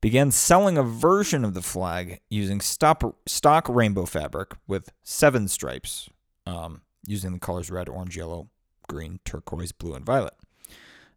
began 0.00 0.30
selling 0.30 0.78
a 0.78 0.82
version 0.84 1.44
of 1.44 1.54
the 1.54 1.62
flag 1.62 2.20
using 2.28 2.60
stop, 2.60 3.02
stock 3.26 3.68
rainbow 3.68 4.04
fabric 4.04 4.52
with 4.68 4.90
seven 5.02 5.48
stripes, 5.48 6.08
um, 6.46 6.82
using 7.06 7.32
the 7.32 7.40
colors 7.40 7.70
red, 7.70 7.88
orange, 7.88 8.16
yellow, 8.16 8.50
green, 8.88 9.18
turquoise, 9.24 9.72
blue, 9.72 9.94
and 9.94 10.06
violet. 10.06 10.34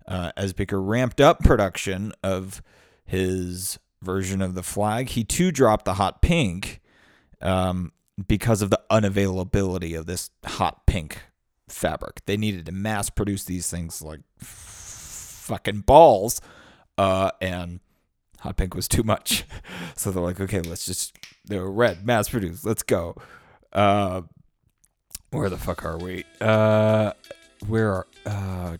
Uh, 0.07 0.31
as 0.37 0.53
Baker 0.53 0.81
ramped 0.81 1.19
up 1.19 1.39
production 1.39 2.13
of 2.23 2.61
his 3.05 3.77
version 4.01 4.41
of 4.41 4.55
the 4.55 4.63
flag, 4.63 5.09
he 5.09 5.23
too 5.23 5.51
dropped 5.51 5.85
the 5.85 5.95
hot 5.95 6.21
pink 6.21 6.81
um, 7.41 7.91
because 8.27 8.61
of 8.61 8.69
the 8.69 8.79
unavailability 8.89 9.97
of 9.97 10.05
this 10.05 10.29
hot 10.45 10.85
pink 10.85 11.21
fabric. 11.67 12.23
They 12.25 12.37
needed 12.37 12.65
to 12.67 12.71
mass 12.71 13.09
produce 13.09 13.43
these 13.43 13.69
things 13.69 14.01
like 14.01 14.21
fucking 14.37 15.81
balls, 15.81 16.41
uh, 16.97 17.31
and 17.41 17.79
hot 18.39 18.57
pink 18.57 18.75
was 18.75 18.87
too 18.87 19.03
much. 19.03 19.45
so 19.95 20.11
they're 20.11 20.23
like, 20.23 20.39
okay, 20.39 20.61
let's 20.61 20.85
just 20.85 21.17
they 21.45 21.59
were 21.59 21.71
red, 21.71 22.05
mass 22.05 22.29
produce, 22.29 22.63
let's 22.63 22.83
go. 22.83 23.15
Uh, 23.73 24.21
where 25.31 25.49
the 25.49 25.57
fuck 25.57 25.83
are 25.85 25.97
we? 25.97 26.23
Uh, 26.39 27.11
where 27.67 27.91
are? 27.91 28.07
Uh, 28.25 28.77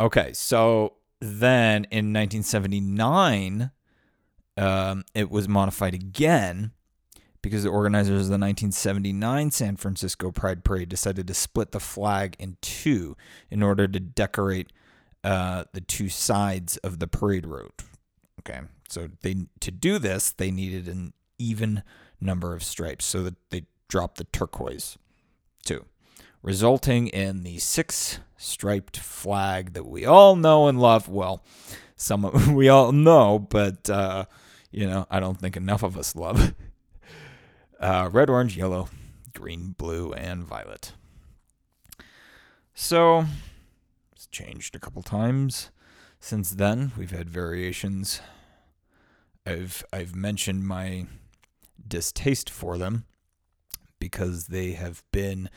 okay, 0.00 0.32
so 0.32 0.94
then 1.20 1.84
in 1.84 2.12
1979, 2.12 3.70
um, 4.56 5.04
it 5.14 5.30
was 5.30 5.48
modified 5.48 5.94
again 5.94 6.72
because 7.42 7.62
the 7.62 7.68
organizers 7.68 8.22
of 8.22 8.28
the 8.28 8.32
1979 8.32 9.50
San 9.50 9.76
Francisco 9.76 10.32
Pride 10.32 10.64
Parade 10.64 10.88
decided 10.88 11.28
to 11.28 11.34
split 11.34 11.72
the 11.72 11.80
flag 11.80 12.34
in 12.38 12.56
two 12.60 13.16
in 13.50 13.62
order 13.62 13.86
to 13.86 14.00
decorate 14.00 14.72
uh, 15.22 15.64
the 15.72 15.80
two 15.80 16.08
sides 16.08 16.76
of 16.78 16.98
the 16.98 17.06
parade 17.06 17.46
route. 17.46 17.82
Okay, 18.40 18.62
so 18.88 19.08
they 19.22 19.46
to 19.60 19.70
do 19.70 19.98
this 19.98 20.30
they 20.30 20.50
needed 20.50 20.88
an 20.88 21.12
even 21.38 21.82
number 22.20 22.52
of 22.54 22.62
stripes, 22.62 23.04
so 23.04 23.22
that 23.22 23.34
they 23.50 23.66
dropped 23.88 24.18
the 24.18 24.24
turquoise 24.24 24.98
too, 25.64 25.84
resulting 26.42 27.08
in 27.08 27.42
the 27.42 27.58
six 27.58 28.20
striped 28.36 28.98
flag 28.98 29.72
that 29.72 29.86
we 29.86 30.04
all 30.04 30.36
know 30.36 30.68
and 30.68 30.80
love. 30.80 31.08
Well, 31.08 31.44
some 31.96 32.24
of, 32.24 32.52
we 32.52 32.68
all 32.68 32.92
know, 32.92 33.38
but 33.38 33.88
uh, 33.90 34.26
you 34.70 34.86
know 34.86 35.06
I 35.10 35.20
don't 35.20 35.38
think 35.38 35.56
enough 35.56 35.82
of 35.82 35.96
us 35.96 36.14
love. 36.14 36.54
Uh, 37.78 38.08
red, 38.10 38.30
orange, 38.30 38.56
yellow, 38.56 38.88
green, 39.34 39.74
blue, 39.76 40.10
and 40.14 40.42
violet. 40.42 40.94
So 42.72 43.26
it's 44.12 44.26
changed 44.26 44.74
a 44.74 44.78
couple 44.78 45.02
times 45.02 45.70
since 46.18 46.50
then. 46.50 46.92
We've 46.96 47.10
had 47.10 47.28
variations. 47.28 48.22
I've 49.44 49.84
I've 49.92 50.14
mentioned 50.14 50.66
my 50.66 51.06
distaste 51.86 52.50
for 52.50 52.78
them 52.78 53.04
because 53.98 54.46
they 54.46 54.72
have 54.72 55.02
been 55.12 55.48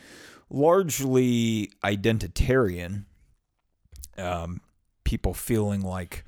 largely 0.50 1.70
identitarian. 1.84 3.04
Um, 4.18 4.60
people 5.04 5.32
feeling 5.32 5.80
like 5.80 6.24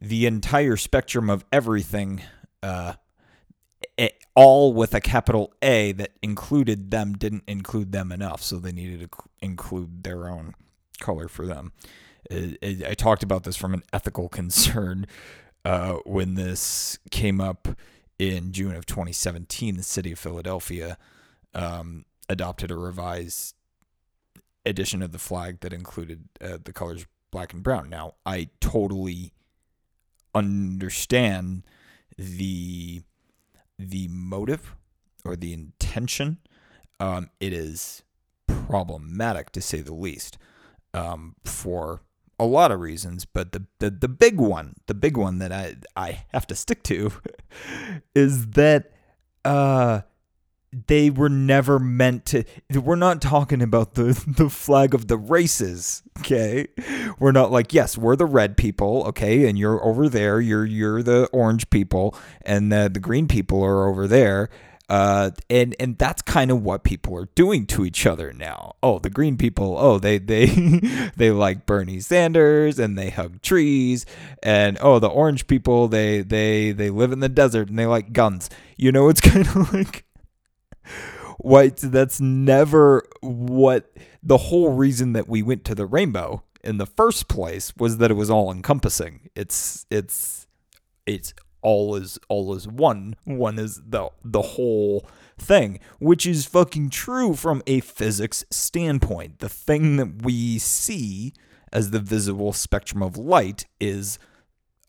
the 0.00 0.26
entire 0.26 0.76
spectrum 0.76 1.30
of 1.30 1.44
everything, 1.52 2.22
uh, 2.62 2.94
it, 3.96 4.24
all 4.34 4.72
with 4.72 4.94
a 4.94 5.00
capital 5.00 5.52
A 5.62 5.92
that 5.92 6.12
included 6.22 6.90
them 6.90 7.14
didn't 7.14 7.44
include 7.46 7.92
them 7.92 8.10
enough, 8.10 8.42
so 8.42 8.56
they 8.56 8.72
needed 8.72 9.00
to 9.00 9.18
include 9.40 10.02
their 10.02 10.28
own 10.28 10.54
color 11.00 11.28
for 11.28 11.46
them. 11.46 11.72
It, 12.30 12.58
it, 12.62 12.86
I 12.86 12.94
talked 12.94 13.22
about 13.22 13.44
this 13.44 13.56
from 13.56 13.74
an 13.74 13.82
ethical 13.92 14.28
concern 14.40 15.06
uh, 15.64 15.94
when 16.04 16.34
this 16.34 16.98
came 17.10 17.40
up 17.40 17.68
in 18.18 18.52
June 18.52 18.74
of 18.74 18.86
2017. 18.86 19.76
The 19.76 19.82
city 19.82 20.12
of 20.12 20.18
Philadelphia 20.18 20.96
um, 21.54 22.04
adopted 22.30 22.70
a 22.70 22.76
revised 22.76 23.56
edition 24.64 25.02
of 25.02 25.10
the 25.10 25.18
flag 25.18 25.60
that 25.60 25.72
included 25.72 26.28
uh, 26.40 26.58
the 26.62 26.72
colors 26.72 27.04
black 27.32 27.52
and 27.52 27.62
brown. 27.62 27.90
Now, 27.90 28.14
I 28.24 28.48
totally 28.60 29.32
understand 30.34 31.64
the 32.16 33.02
the 33.78 34.08
motive 34.08 34.76
or 35.24 35.36
the 35.36 35.52
intention. 35.52 36.38
Um, 37.00 37.30
it 37.40 37.52
is 37.52 38.02
problematic 38.46 39.50
to 39.52 39.60
say 39.60 39.80
the 39.80 39.94
least 39.94 40.38
um, 40.94 41.34
for 41.44 42.02
a 42.38 42.44
lot 42.44 42.70
of 42.70 42.80
reasons, 42.80 43.24
but 43.24 43.52
the, 43.52 43.64
the 43.80 43.90
the 43.90 44.08
big 44.08 44.38
one, 44.38 44.74
the 44.86 44.94
big 44.94 45.16
one 45.16 45.38
that 45.38 45.50
I 45.50 45.76
I 45.96 46.24
have 46.28 46.46
to 46.46 46.54
stick 46.54 46.84
to, 46.84 47.10
is 48.14 48.48
that 48.52 48.92
uh, 49.44 50.02
they 50.72 51.10
were 51.10 51.28
never 51.28 51.78
meant 51.78 52.24
to 52.26 52.44
we're 52.72 52.94
not 52.94 53.20
talking 53.20 53.60
about 53.60 53.94
the 53.94 54.22
the 54.26 54.48
flag 54.48 54.94
of 54.94 55.08
the 55.08 55.16
races 55.16 56.02
okay 56.18 56.66
we're 57.18 57.32
not 57.32 57.50
like 57.50 57.72
yes 57.72 57.98
we're 57.98 58.16
the 58.16 58.26
red 58.26 58.56
people 58.56 59.04
okay 59.06 59.48
and 59.48 59.58
you're 59.58 59.84
over 59.84 60.08
there 60.08 60.40
you're 60.40 60.64
you're 60.64 61.02
the 61.02 61.28
orange 61.32 61.68
people 61.70 62.14
and 62.42 62.70
the, 62.70 62.88
the 62.92 63.00
green 63.00 63.26
people 63.26 63.64
are 63.64 63.88
over 63.88 64.06
there 64.06 64.48
uh, 64.90 65.30
and 65.48 65.76
and 65.78 65.96
that's 65.98 66.20
kind 66.20 66.50
of 66.50 66.64
what 66.64 66.82
people 66.82 67.16
are 67.16 67.28
doing 67.36 67.64
to 67.64 67.84
each 67.84 68.06
other 68.06 68.32
now. 68.32 68.74
Oh, 68.82 68.98
the 68.98 69.08
green 69.08 69.36
people. 69.36 69.76
Oh, 69.78 70.00
they 70.00 70.18
they 70.18 70.46
they 71.16 71.30
like 71.30 71.64
Bernie 71.64 72.00
Sanders 72.00 72.80
and 72.80 72.98
they 72.98 73.10
hug 73.10 73.40
trees. 73.40 74.04
And 74.42 74.76
oh, 74.80 74.98
the 74.98 75.06
orange 75.06 75.46
people. 75.46 75.86
They 75.86 76.22
they 76.22 76.72
they 76.72 76.90
live 76.90 77.12
in 77.12 77.20
the 77.20 77.28
desert 77.28 77.68
and 77.68 77.78
they 77.78 77.86
like 77.86 78.12
guns. 78.12 78.50
You 78.76 78.90
know, 78.90 79.08
it's 79.08 79.20
kind 79.20 79.46
of 79.46 79.72
like 79.72 80.06
what 81.38 81.78
that's 81.78 82.20
never 82.20 83.02
what 83.20 83.90
the 84.22 84.36
whole 84.36 84.72
reason 84.72 85.12
that 85.14 85.28
we 85.28 85.42
went 85.42 85.64
to 85.64 85.74
the 85.74 85.86
rainbow 85.86 86.42
in 86.62 86.78
the 86.78 86.86
first 86.86 87.28
place 87.28 87.72
was 87.76 87.98
that 87.98 88.10
it 88.10 88.14
was 88.14 88.30
all 88.30 88.52
encompassing. 88.52 89.30
It's 89.34 89.86
it's 89.90 90.46
it's 91.06 91.32
all 91.62 91.96
is 91.96 92.18
all 92.28 92.54
is 92.54 92.68
one. 92.68 93.16
One 93.24 93.58
is 93.58 93.80
the 93.86 94.10
the 94.24 94.42
whole 94.42 95.06
thing, 95.38 95.80
which 95.98 96.26
is 96.26 96.46
fucking 96.46 96.90
true 96.90 97.34
from 97.34 97.62
a 97.66 97.80
physics 97.80 98.44
standpoint. 98.50 99.38
The 99.38 99.48
thing 99.48 99.96
that 99.96 100.22
we 100.22 100.58
see 100.58 101.32
as 101.72 101.90
the 101.90 102.00
visible 102.00 102.52
spectrum 102.52 103.02
of 103.02 103.16
light 103.16 103.66
is 103.80 104.18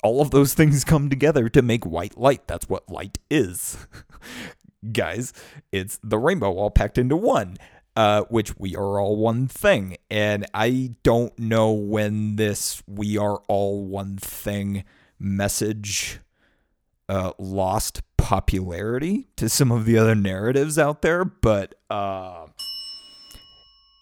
all 0.03 0.21
of 0.21 0.31
those 0.31 0.53
things 0.53 0.83
come 0.83 1.09
together 1.09 1.47
to 1.49 1.61
make 1.61 1.85
white 1.85 2.17
light. 2.17 2.47
That's 2.47 2.67
what 2.67 2.89
light 2.89 3.19
is. 3.29 3.87
Guys, 4.91 5.33
it's 5.71 5.99
the 6.03 6.17
rainbow 6.17 6.53
all 6.53 6.71
packed 6.71 6.97
into 6.97 7.15
one. 7.15 7.57
Uh, 7.93 8.23
which 8.29 8.57
we 8.57 8.73
are 8.73 9.01
all 9.01 9.17
one 9.17 9.49
thing. 9.49 9.97
And 10.09 10.45
I 10.53 10.91
don't 11.03 11.37
know 11.37 11.73
when 11.73 12.37
this 12.37 12.81
we 12.87 13.17
are 13.17 13.41
all 13.49 13.83
one 13.83 14.15
thing 14.15 14.85
message 15.19 16.21
uh, 17.09 17.33
lost 17.37 18.01
popularity 18.15 19.27
to 19.35 19.49
some 19.49 19.71
of 19.71 19.83
the 19.83 19.97
other 19.97 20.15
narratives 20.15 20.79
out 20.79 21.01
there, 21.01 21.25
but 21.25 21.75
uh, 21.89 22.45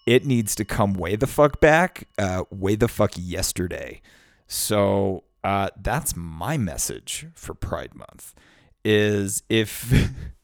it 0.06 0.26
needs 0.26 0.54
to 0.56 0.66
come 0.66 0.94
way 0.94 1.16
the 1.16 1.26
fuck 1.26 1.60
back, 1.60 2.08
uh, 2.20 2.44
way 2.52 2.76
the 2.76 2.88
fuck 2.88 3.14
yesterday. 3.16 4.02
So 4.46 5.24
uh, 5.44 5.70
that's 5.82 6.16
my 6.16 6.58
message 6.58 7.28
for 7.34 7.56
Pride 7.56 7.96
Month: 7.96 8.36
is 8.86 9.42
if 9.50 9.92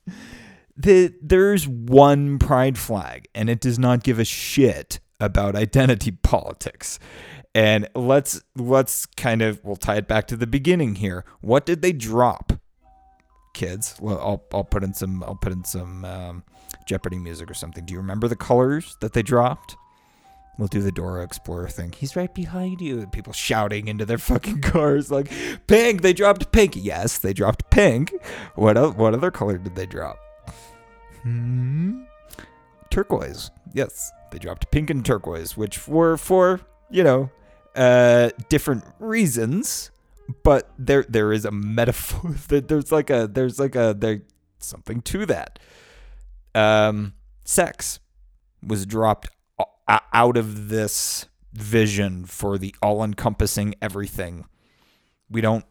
the 0.78 1.14
there's 1.22 1.68
one 1.68 2.38
pride 2.40 2.78
flag 2.78 3.28
and 3.34 3.50
it 3.50 3.60
does 3.60 3.80
not 3.80 4.04
give 4.04 4.20
a 4.20 4.26
shit 4.26 5.00
about 5.20 5.56
identity 5.56 6.12
politics. 6.24 7.00
And 7.54 7.88
let's 7.96 8.42
let's 8.56 9.06
kind 9.06 9.42
of 9.42 9.64
we'll 9.64 9.78
tie 9.78 9.96
it 9.96 10.08
back 10.08 10.28
to 10.28 10.36
the 10.36 10.48
beginning 10.48 10.96
here. 10.96 11.24
What 11.42 11.66
did 11.66 11.82
they 11.82 11.94
drop? 11.94 12.54
Kids, 13.54 13.96
well, 14.02 14.20
I'll 14.20 14.44
I'll 14.54 14.66
put 14.66 14.84
in 14.84 14.94
some 14.94 15.24
I'll 15.24 15.36
put 15.36 15.54
in 15.54 15.64
some 15.64 16.04
um, 16.04 16.44
Jeopardy 16.86 17.18
music 17.18 17.50
or 17.50 17.54
something. 17.54 17.86
Do 17.86 17.94
you 17.94 18.00
remember 18.00 18.28
the 18.28 18.36
colors 18.36 18.98
that 19.00 19.14
they 19.14 19.22
dropped? 19.22 19.78
We'll 20.58 20.68
do 20.70 20.82
the 20.82 20.92
Dora 20.92 21.24
Explorer 21.24 21.68
thing. 21.68 21.94
He's 21.98 22.16
right 22.16 22.34
behind 22.34 22.80
you. 22.80 23.06
People 23.08 23.34
shouting 23.34 23.88
into 23.88 24.06
their 24.06 24.18
fucking 24.32 24.62
cars 24.62 25.12
like, 25.12 25.32
"Pink! 25.68 26.02
They 26.02 26.14
dropped 26.14 26.52
pink!" 26.52 26.76
Yes, 26.76 27.18
they 27.18 27.34
dropped 27.34 27.70
pink. 27.70 28.14
What 28.56 28.78
o- 28.78 28.92
what 28.92 29.14
other 29.14 29.32
color 29.32 29.58
did 29.58 29.76
they 29.76 29.86
drop? 29.86 30.18
Hmm. 31.24 32.04
Turquoise. 32.90 33.52
Yes, 33.74 34.12
they 34.32 34.38
dropped 34.40 34.72
pink 34.72 34.90
and 34.90 35.06
turquoise, 35.06 35.58
which 35.58 35.88
were 35.88 36.16
for 36.18 36.62
you 36.90 37.04
know, 37.04 37.30
uh, 37.76 38.30
different 38.50 38.84
reasons. 39.00 39.92
But 40.44 40.72
there 40.80 41.06
there 41.08 41.32
is 41.34 41.46
a 41.46 41.52
metaphor. 41.52 42.32
There's 42.48 42.92
like 42.92 43.10
a 43.10 43.28
there's 43.32 43.60
like 43.60 43.76
a 43.76 43.96
there 43.98 44.22
something 44.60 45.02
to 45.04 45.26
that. 45.28 45.60
Um, 46.56 47.14
sex 47.44 48.00
was 48.66 48.86
dropped 48.86 49.28
out 49.88 50.38
of 50.38 50.70
this 50.70 51.28
vision 51.54 52.26
for 52.26 52.58
the 52.58 52.76
all-encompassing 52.82 53.76
everything. 53.82 54.46
We 55.30 55.42
don't, 55.42 55.66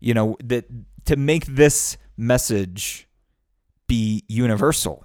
you 0.00 0.14
know, 0.14 0.36
that 0.44 0.66
to 1.06 1.16
make 1.16 1.46
this 1.46 1.96
message 2.16 3.08
be 3.86 4.24
universal 4.28 5.04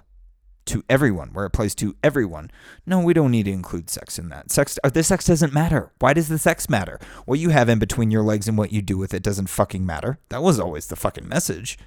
to 0.66 0.82
everyone, 0.88 1.28
where 1.32 1.44
it 1.44 1.48
applies 1.48 1.74
to 1.74 1.94
everyone. 2.02 2.50
No, 2.86 3.00
we 3.00 3.12
don't 3.12 3.30
need 3.30 3.44
to 3.44 3.52
include 3.52 3.90
sex 3.90 4.18
in 4.18 4.30
that. 4.30 4.50
Sex, 4.50 4.78
uh, 4.82 4.88
the 4.88 5.02
sex 5.02 5.26
doesn't 5.26 5.52
matter. 5.52 5.92
Why 5.98 6.14
does 6.14 6.28
the 6.28 6.38
sex 6.38 6.70
matter? 6.70 6.98
What 7.26 7.38
you 7.38 7.50
have 7.50 7.68
in 7.68 7.78
between 7.78 8.10
your 8.10 8.22
legs 8.22 8.48
and 8.48 8.56
what 8.56 8.72
you 8.72 8.80
do 8.80 8.96
with 8.96 9.12
it 9.12 9.22
doesn't 9.22 9.48
fucking 9.48 9.84
matter. 9.84 10.18
That 10.30 10.42
was 10.42 10.58
always 10.58 10.86
the 10.86 10.96
fucking 10.96 11.28
message. 11.28 11.78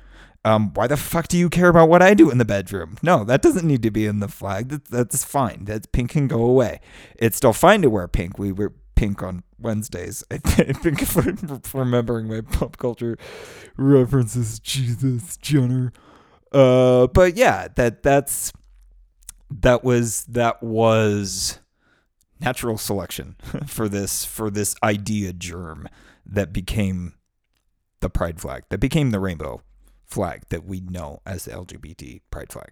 Um, 0.46 0.74
why 0.74 0.88
the 0.88 0.98
fuck 0.98 1.28
do 1.28 1.38
you 1.38 1.50
care 1.50 1.68
about 1.68 1.90
what 1.90 2.02
I 2.02 2.14
do 2.14 2.30
in 2.30 2.38
the 2.38 2.46
bedroom? 2.46 2.98
No, 3.02 3.24
that 3.26 3.42
doesn't 3.42 3.68
need 3.68 3.84
to 3.84 3.92
be 3.92 4.06
in 4.06 4.20
the 4.20 4.28
flag. 4.28 4.70
That, 4.70 4.86
that's 4.86 5.24
fine. 5.24 5.66
That 5.66 5.92
pink 5.92 6.12
can 6.12 6.28
go 6.28 6.44
away. 6.44 6.80
It's 7.18 7.38
still 7.38 7.54
fine 7.54 7.82
to 7.82 7.90
wear 7.90 8.08
pink. 8.08 8.40
We 8.40 8.52
wear 8.52 8.72
pink 8.96 9.22
on 9.22 9.44
Wednesdays. 9.60 10.24
I, 10.32 10.36
I 10.46 10.74
think 10.74 11.02
if 11.02 11.16
I'm 11.18 11.62
remembering 11.74 12.28
my 12.28 12.42
pop 12.42 12.78
culture 12.78 13.18
references, 13.78 14.60
Jesus 14.60 15.38
Jenner. 15.38 15.92
Uh, 16.52 17.08
but 17.08 17.36
yeah, 17.36 17.68
that 17.76 18.04
that's 18.04 18.54
that 19.50 19.84
was 19.84 20.24
that 20.26 20.62
was 20.62 21.60
natural 22.40 22.78
selection 22.78 23.36
for 23.66 23.90
this 23.90 24.26
for 24.26 24.50
this 24.50 24.76
idea 24.84 25.34
germ 25.34 25.88
that 26.26 26.54
became 26.54 27.14
the 28.00 28.10
pride 28.10 28.40
flag 28.40 28.64
that 28.70 28.80
became 28.80 29.10
the 29.12 29.20
rainbow 29.20 29.62
flag 30.08 30.44
that 30.50 30.66
we 30.66 30.82
know 30.82 31.22
as 31.26 31.46
the 31.46 31.52
LGBT 31.52 32.22
pride 32.32 32.52
flag. 32.52 32.72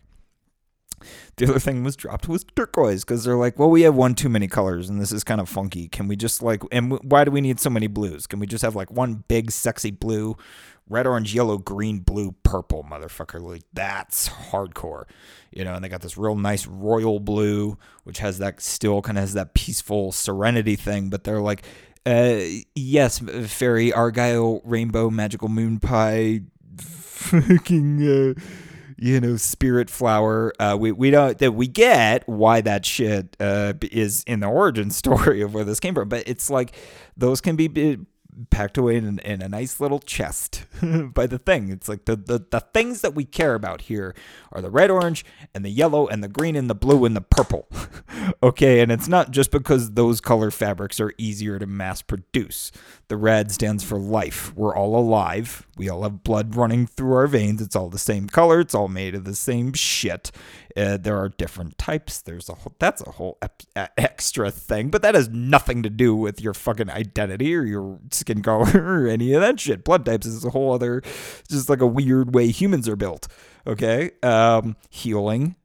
The 1.36 1.46
other 1.50 1.60
thing 1.60 1.84
was 1.84 1.96
dropped 1.98 2.28
was 2.30 2.46
turquoise 2.56 3.04
because 3.04 3.26
they're 3.26 3.36
like, 3.36 3.60
well, 3.60 3.70
we 3.70 3.82
have 3.82 3.96
one 3.96 4.16
too 4.16 4.30
many 4.30 4.48
colors 4.48 4.90
and 4.90 5.02
this 5.02 5.12
is 5.12 5.24
kind 5.24 5.42
of 5.42 5.50
funky. 5.50 5.90
Can 5.90 6.08
we 6.08 6.16
just 6.16 6.42
like, 6.42 6.64
and 6.72 6.98
why 7.04 7.26
do 7.26 7.32
we 7.32 7.42
need 7.42 7.60
so 7.60 7.70
many 7.70 7.88
blues? 7.88 8.26
Can 8.28 8.40
we 8.40 8.48
just 8.48 8.64
have 8.64 8.76
like 8.76 8.90
one 8.90 9.26
big 9.28 9.52
sexy 9.52 9.92
blue, 9.92 10.38
red, 10.90 11.06
orange, 11.06 11.36
yellow, 11.36 11.58
green, 11.58 12.00
blue, 12.00 12.34
purple, 12.44 12.86
motherfucker? 12.90 13.42
Like 13.42 13.64
that's 13.74 14.30
hardcore, 14.30 15.04
you 15.52 15.66
know. 15.66 15.76
And 15.76 15.84
they 15.84 15.90
got 15.90 16.02
this 16.02 16.18
real 16.18 16.36
nice 16.36 16.66
royal 16.66 17.20
blue, 17.20 17.78
which 18.06 18.20
has 18.20 18.38
that 18.38 18.62
still 18.62 19.02
kind 19.02 19.18
of 19.18 19.24
has 19.24 19.34
that 19.34 19.54
peaceful 19.54 20.14
serenity 20.14 20.78
thing. 20.78 21.10
But 21.10 21.26
they're 21.26 21.42
like, 21.42 21.66
uh, 22.06 22.40
yes, 22.76 23.20
fairy, 23.20 23.92
argyle, 23.92 24.62
rainbow, 24.64 25.10
magical 25.10 25.50
moon 25.50 25.80
pie, 25.80 26.42
fucking. 27.26 28.36
Uh, 28.38 28.42
you 28.98 29.20
know, 29.20 29.36
spirit 29.36 29.90
flower. 29.90 30.54
Uh, 30.60 30.78
we 30.80 30.92
we 30.92 31.12
don't 31.12 31.38
that 31.40 31.52
we 31.52 31.68
get 31.68 32.28
why 32.28 32.62
that 32.62 32.86
shit 32.86 33.36
uh, 33.40 33.74
is 33.82 34.24
in 34.26 34.40
the 34.40 34.48
origin 34.48 34.90
story 34.92 35.42
of 35.42 35.54
where 35.54 35.64
this 35.64 35.80
came 35.80 35.94
from, 35.94 36.10
but 36.10 36.24
it's 36.28 36.50
like 36.50 36.76
those 37.18 37.42
can 37.42 37.56
be. 37.56 37.68
be 37.68 37.98
packed 38.50 38.78
away 38.78 38.98
in, 38.98 39.20
in 39.20 39.42
a 39.42 39.48
nice 39.48 39.80
little 39.80 40.00
chest 40.00 40.66
by 41.14 41.26
the 41.26 41.38
thing. 41.40 41.70
It's 41.70 41.88
like 41.88 42.04
the, 42.04 42.18
the 42.18 42.46
the 42.50 42.60
things 42.60 43.00
that 43.00 43.16
we 43.16 43.24
care 43.24 43.56
about 43.56 43.84
here 43.84 44.14
are 44.52 44.62
the 44.62 44.70
red, 44.70 44.92
orange, 44.92 45.24
and 45.54 45.64
the 45.64 45.70
yellow, 45.70 46.06
and 46.08 46.22
the 46.22 46.28
green, 46.28 46.58
and 46.58 46.70
the 46.70 46.76
blue, 46.76 47.06
and 47.06 47.16
the 47.16 47.22
purple. 47.22 47.70
okay, 48.44 48.80
and 48.80 48.92
it's 48.92 49.08
not 49.08 49.32
just 49.32 49.52
because 49.52 49.92
those 49.94 50.22
color 50.22 50.52
fabrics 50.52 51.00
are 51.00 51.14
easier 51.18 51.60
to 51.60 51.66
mass 51.66 52.02
produce. 52.02 52.72
The 53.08 53.18
red 53.18 53.52
stands 53.52 53.84
for 53.84 54.00
life. 54.00 54.54
We're 54.56 54.76
all 54.76 54.98
alive. 54.98 55.68
We 55.78 55.90
all 55.90 56.04
have 56.04 56.24
blood 56.24 56.56
running 56.56 56.88
through 56.88 57.14
our 57.14 57.28
veins. 57.28 57.62
It's 57.62 57.76
all 57.76 57.90
the 57.90 57.98
same 57.98 58.28
color. 58.28 58.60
It's 58.60 58.76
all 58.76 58.88
made 58.88 59.16
of 59.16 59.26
the 59.26 59.36
same 59.36 59.74
shit. 59.74 60.32
Uh, 60.76 60.98
there 60.98 61.18
are 61.18 61.30
different 61.30 61.78
types. 61.78 62.22
There's 62.22 62.50
a 62.50 62.56
whole, 62.56 62.74
that's 62.80 63.02
a 63.02 63.12
whole 63.12 63.38
ep- 63.42 63.64
extra 63.98 64.52
thing, 64.52 64.90
but 64.90 65.02
that 65.04 65.16
has 65.16 65.30
nothing 65.30 65.84
to 65.84 65.90
do 65.90 66.16
with 66.16 66.42
your 66.42 66.54
fucking 66.54 66.90
identity 66.90 67.56
or 67.56 67.64
your 67.64 68.00
skin 68.12 68.42
color 68.42 68.72
or 68.76 69.08
any 69.08 69.34
of 69.34 69.42
that 69.42 69.60
shit. 69.60 69.84
Blood 69.84 70.06
types 70.06 70.26
is 70.26 70.44
a 70.44 70.50
whole 70.50 70.74
other, 70.74 71.02
just 71.50 71.70
like 71.70 71.82
a 71.82 71.88
weird 71.88 72.36
way 72.36 72.50
humans 72.50 72.90
are 72.90 72.98
built. 72.98 73.28
Okay, 73.68 74.12
um, 74.22 74.76
healing, 74.90 75.56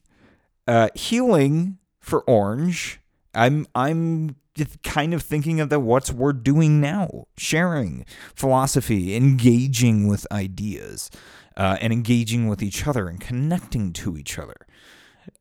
uh, 0.66 0.88
healing 0.94 1.78
for 2.10 2.20
orange. 2.22 3.00
I'm 3.34 3.66
I'm 3.74 4.36
kind 4.82 5.14
of 5.14 5.22
thinking 5.22 5.60
of 5.60 5.70
the 5.70 5.80
what's 5.80 6.12
we're 6.12 6.32
doing 6.32 6.80
now, 6.80 7.26
sharing 7.38 8.04
philosophy, 8.34 9.14
engaging 9.16 10.08
with 10.08 10.26
ideas, 10.32 11.10
uh, 11.56 11.78
and 11.80 11.92
engaging 11.92 12.48
with 12.48 12.62
each 12.62 12.86
other 12.86 13.08
and 13.08 13.20
connecting 13.20 13.92
to 13.94 14.18
each 14.18 14.38
other 14.38 14.66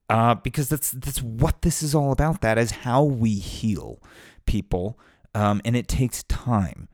uh, 0.10 0.36
because 0.36 0.70
that's 0.70 0.92
that's 0.92 1.22
what 1.22 1.62
this 1.62 1.84
is 1.84 1.94
all 1.94 2.12
about. 2.12 2.42
That 2.42 2.58
is 2.58 2.72
how 2.72 3.04
we 3.04 3.36
heal 3.36 4.02
people, 4.46 5.00
um, 5.36 5.62
and 5.64 5.76
it 5.76 5.88
takes 5.88 6.24
time, 6.24 6.88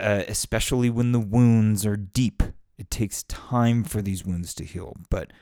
uh, 0.00 0.24
especially 0.26 0.90
when 0.90 1.12
the 1.12 1.20
wounds 1.20 1.86
are 1.86 1.96
deep. 1.96 2.42
It 2.76 2.90
takes 2.90 3.22
time 3.24 3.84
for 3.84 4.02
these 4.02 4.24
wounds 4.24 4.52
to 4.54 4.64
heal. 4.64 4.96
But 5.08 5.32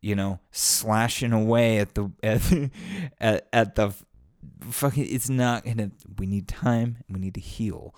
you 0.00 0.14
know, 0.14 0.40
slashing 0.50 1.32
away 1.32 1.78
at 1.78 1.94
the 1.94 2.10
at, 2.22 2.70
at, 3.20 3.48
at 3.52 3.74
the 3.74 3.94
fucking, 4.60 5.06
it's 5.08 5.28
not 5.28 5.64
gonna. 5.64 5.90
We 6.18 6.26
need 6.26 6.48
time. 6.48 6.98
We 7.08 7.20
need 7.20 7.34
to 7.34 7.40
heal. 7.40 7.94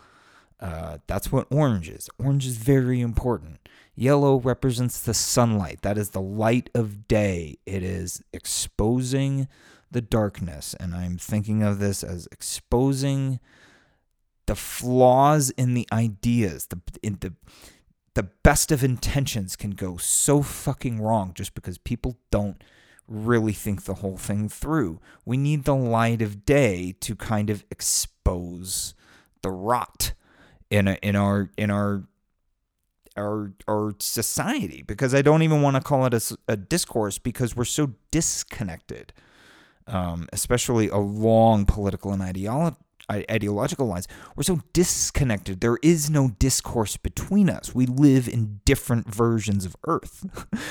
Uh, 0.60 0.98
that's 1.08 1.32
what 1.32 1.48
orange 1.50 1.88
is. 1.88 2.08
Orange 2.18 2.46
is 2.46 2.56
very 2.56 3.00
important. 3.00 3.68
Yellow 3.96 4.38
represents 4.38 5.00
the 5.00 5.12
sunlight. 5.12 5.82
That 5.82 5.98
is 5.98 6.10
the 6.10 6.20
light 6.20 6.70
of 6.72 7.08
day. 7.08 7.58
It 7.66 7.82
is 7.82 8.22
exposing 8.32 9.48
the 9.90 10.00
darkness. 10.00 10.74
And 10.78 10.94
I'm 10.94 11.18
thinking 11.18 11.64
of 11.64 11.80
this 11.80 12.04
as 12.04 12.28
exposing 12.30 13.40
the 14.46 14.54
flaws 14.54 15.50
in 15.50 15.74
the 15.74 15.88
ideas. 15.92 16.66
The, 16.66 16.80
in 17.02 17.18
the, 17.20 17.34
the 18.14 18.22
best 18.22 18.70
of 18.70 18.84
intentions 18.84 19.56
can 19.56 19.70
go 19.70 19.96
so 19.96 20.42
fucking 20.42 21.00
wrong 21.00 21.32
just 21.34 21.54
because 21.54 21.78
people 21.78 22.18
don't 22.30 22.62
really 23.08 23.52
think 23.52 23.84
the 23.84 23.94
whole 23.94 24.16
thing 24.16 24.48
through. 24.48 25.00
We 25.24 25.36
need 25.36 25.64
the 25.64 25.74
light 25.74 26.22
of 26.22 26.44
day 26.44 26.94
to 27.00 27.16
kind 27.16 27.50
of 27.50 27.64
expose 27.70 28.94
the 29.42 29.50
rot 29.50 30.12
in 30.70 30.88
a, 30.88 30.94
in 31.02 31.16
our 31.16 31.50
in 31.56 31.70
our 31.70 32.04
our 33.16 33.52
our 33.68 33.94
society 33.98 34.82
because 34.86 35.14
I 35.14 35.22
don't 35.22 35.42
even 35.42 35.62
want 35.62 35.76
to 35.76 35.82
call 35.82 36.06
it 36.06 36.32
a 36.48 36.56
discourse 36.56 37.18
because 37.18 37.56
we're 37.56 37.64
so 37.64 37.92
disconnected, 38.10 39.12
um, 39.86 40.28
especially 40.32 40.88
along 40.88 41.66
political 41.66 42.12
and 42.12 42.22
ideolo- 42.22 42.76
ideological 43.30 43.86
lines. 43.86 44.08
We're 44.36 44.42
so 44.42 44.60
disconnected. 44.72 45.60
There 45.60 45.78
is 45.82 46.10
no 46.10 46.30
discourse 46.38 46.96
between 46.96 47.48
us. 47.48 47.74
We 47.74 47.86
live 47.86 48.28
in 48.28 48.60
different 48.64 49.12
versions 49.12 49.64
of 49.64 49.76
Earth, 49.86 50.26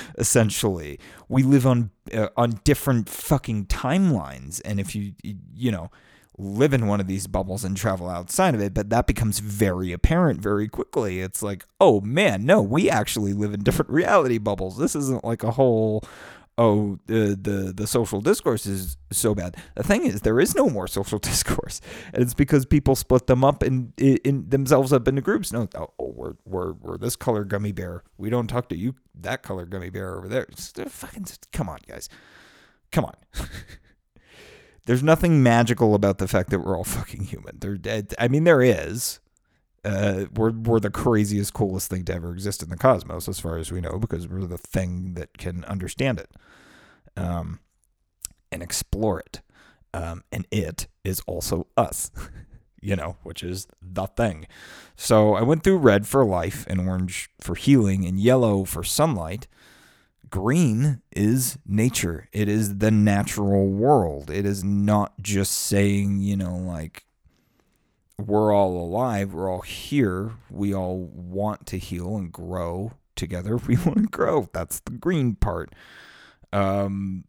essentially. 0.17 0.99
We 1.29 1.43
live 1.43 1.65
on 1.65 1.91
uh, 2.13 2.29
on 2.35 2.61
different 2.63 3.09
fucking 3.09 3.67
timelines, 3.67 4.61
and 4.65 4.79
if 4.79 4.95
you 4.95 5.13
you 5.23 5.71
know 5.71 5.91
live 6.37 6.73
in 6.73 6.87
one 6.87 6.99
of 6.99 7.07
these 7.07 7.27
bubbles 7.27 7.63
and 7.63 7.77
travel 7.77 8.09
outside 8.09 8.55
of 8.55 8.61
it, 8.61 8.73
but 8.73 8.89
that 8.89 9.07
becomes 9.07 9.39
very 9.39 9.91
apparent 9.91 10.41
very 10.41 10.67
quickly. 10.67 11.19
It's 11.19 11.43
like, 11.43 11.65
oh 11.79 12.01
man, 12.01 12.45
no, 12.45 12.61
we 12.61 12.89
actually 12.89 13.33
live 13.33 13.53
in 13.53 13.63
different 13.63 13.91
reality 13.91 14.37
bubbles. 14.37 14.77
This 14.77 14.95
isn't 14.95 15.23
like 15.23 15.43
a 15.43 15.51
whole 15.51 16.03
oh 16.61 16.99
the 17.07 17.37
the 17.39 17.73
the 17.75 17.87
social 17.87 18.21
discourse 18.21 18.65
is 18.65 18.97
so 19.11 19.33
bad. 19.33 19.57
The 19.75 19.83
thing 19.83 20.05
is 20.05 20.21
there 20.21 20.39
is 20.39 20.55
no 20.55 20.69
more 20.69 20.87
social 20.99 21.19
discourse. 21.19 21.81
And 22.13 22.21
it's 22.21 22.33
because 22.33 22.65
people 22.65 22.95
split 22.95 23.27
them 23.27 23.43
up 23.43 23.63
in, 23.63 23.93
in, 23.97 24.17
in 24.23 24.49
themselves 24.49 24.93
up 24.93 25.07
into 25.07 25.21
groups. 25.21 25.51
No, 25.51 25.67
oh, 25.75 25.91
oh, 25.99 26.13
we're 26.15 26.33
we're 26.45 26.73
we're 26.73 26.97
this 26.97 27.15
color 27.15 27.43
gummy 27.43 27.71
bear. 27.71 28.03
We 28.17 28.29
don't 28.29 28.47
talk 28.47 28.69
to 28.69 28.77
you 28.77 28.95
that 29.15 29.43
color 29.43 29.65
gummy 29.65 29.89
bear 29.89 30.17
over 30.17 30.27
there. 30.27 30.47
Fucking 30.87 31.25
come 31.51 31.67
on, 31.69 31.79
guys. 31.87 32.07
Come 32.91 33.05
on. 33.05 33.15
there's 34.85 35.03
nothing 35.03 35.41
magical 35.41 35.95
about 35.95 36.17
the 36.17 36.27
fact 36.27 36.49
that 36.49 36.59
we're 36.59 36.77
all 36.77 36.83
fucking 36.83 37.23
human. 37.23 37.57
There, 37.59 38.03
I 38.19 38.27
mean, 38.27 38.43
there 38.43 38.61
is. 38.61 39.19
Uh, 39.83 40.25
we're 40.35 40.51
we're 40.51 40.79
the 40.79 40.91
craziest, 40.91 41.53
coolest 41.53 41.89
thing 41.89 42.05
to 42.05 42.13
ever 42.13 42.31
exist 42.31 42.61
in 42.61 42.69
the 42.69 42.77
cosmos, 42.77 43.27
as 43.27 43.39
far 43.39 43.57
as 43.57 43.71
we 43.71 43.81
know, 43.81 43.97
because 43.97 44.27
we're 44.27 44.45
the 44.45 44.57
thing 44.57 45.13
that 45.15 45.37
can 45.37 45.63
understand 45.65 46.19
it, 46.19 46.29
um, 47.17 47.59
and 48.51 48.61
explore 48.61 49.19
it. 49.19 49.41
Um, 49.93 50.23
and 50.31 50.47
it 50.51 50.87
is 51.03 51.21
also 51.27 51.67
us, 51.75 52.11
you 52.81 52.95
know, 52.95 53.17
which 53.23 53.43
is 53.43 53.67
the 53.81 54.05
thing. 54.05 54.47
So 54.95 55.33
I 55.33 55.41
went 55.41 55.63
through 55.63 55.77
red 55.77 56.07
for 56.07 56.23
life, 56.23 56.65
and 56.67 56.79
orange 56.87 57.29
for 57.39 57.55
healing, 57.55 58.05
and 58.05 58.19
yellow 58.19 58.65
for 58.65 58.83
sunlight 58.83 59.47
green 60.31 61.01
is 61.11 61.59
nature. 61.67 62.27
It 62.31 62.47
is 62.47 62.79
the 62.79 62.89
natural 62.89 63.67
world. 63.67 64.31
It 64.31 64.45
is 64.45 64.63
not 64.63 65.21
just 65.21 65.51
saying, 65.51 66.19
you 66.21 66.35
know, 66.35 66.55
like 66.55 67.05
we're 68.27 68.53
all 68.53 68.77
alive, 68.77 69.33
we're 69.33 69.51
all 69.51 69.61
here, 69.61 70.33
we 70.49 70.73
all 70.73 70.97
want 70.97 71.65
to 71.67 71.77
heal 71.77 72.17
and 72.17 72.31
grow 72.31 72.93
together. 73.15 73.57
We 73.67 73.77
want 73.77 73.97
to 73.97 74.07
grow. 74.07 74.49
That's 74.53 74.79
the 74.79 74.91
green 74.91 75.35
part. 75.35 75.73
Um 76.53 77.25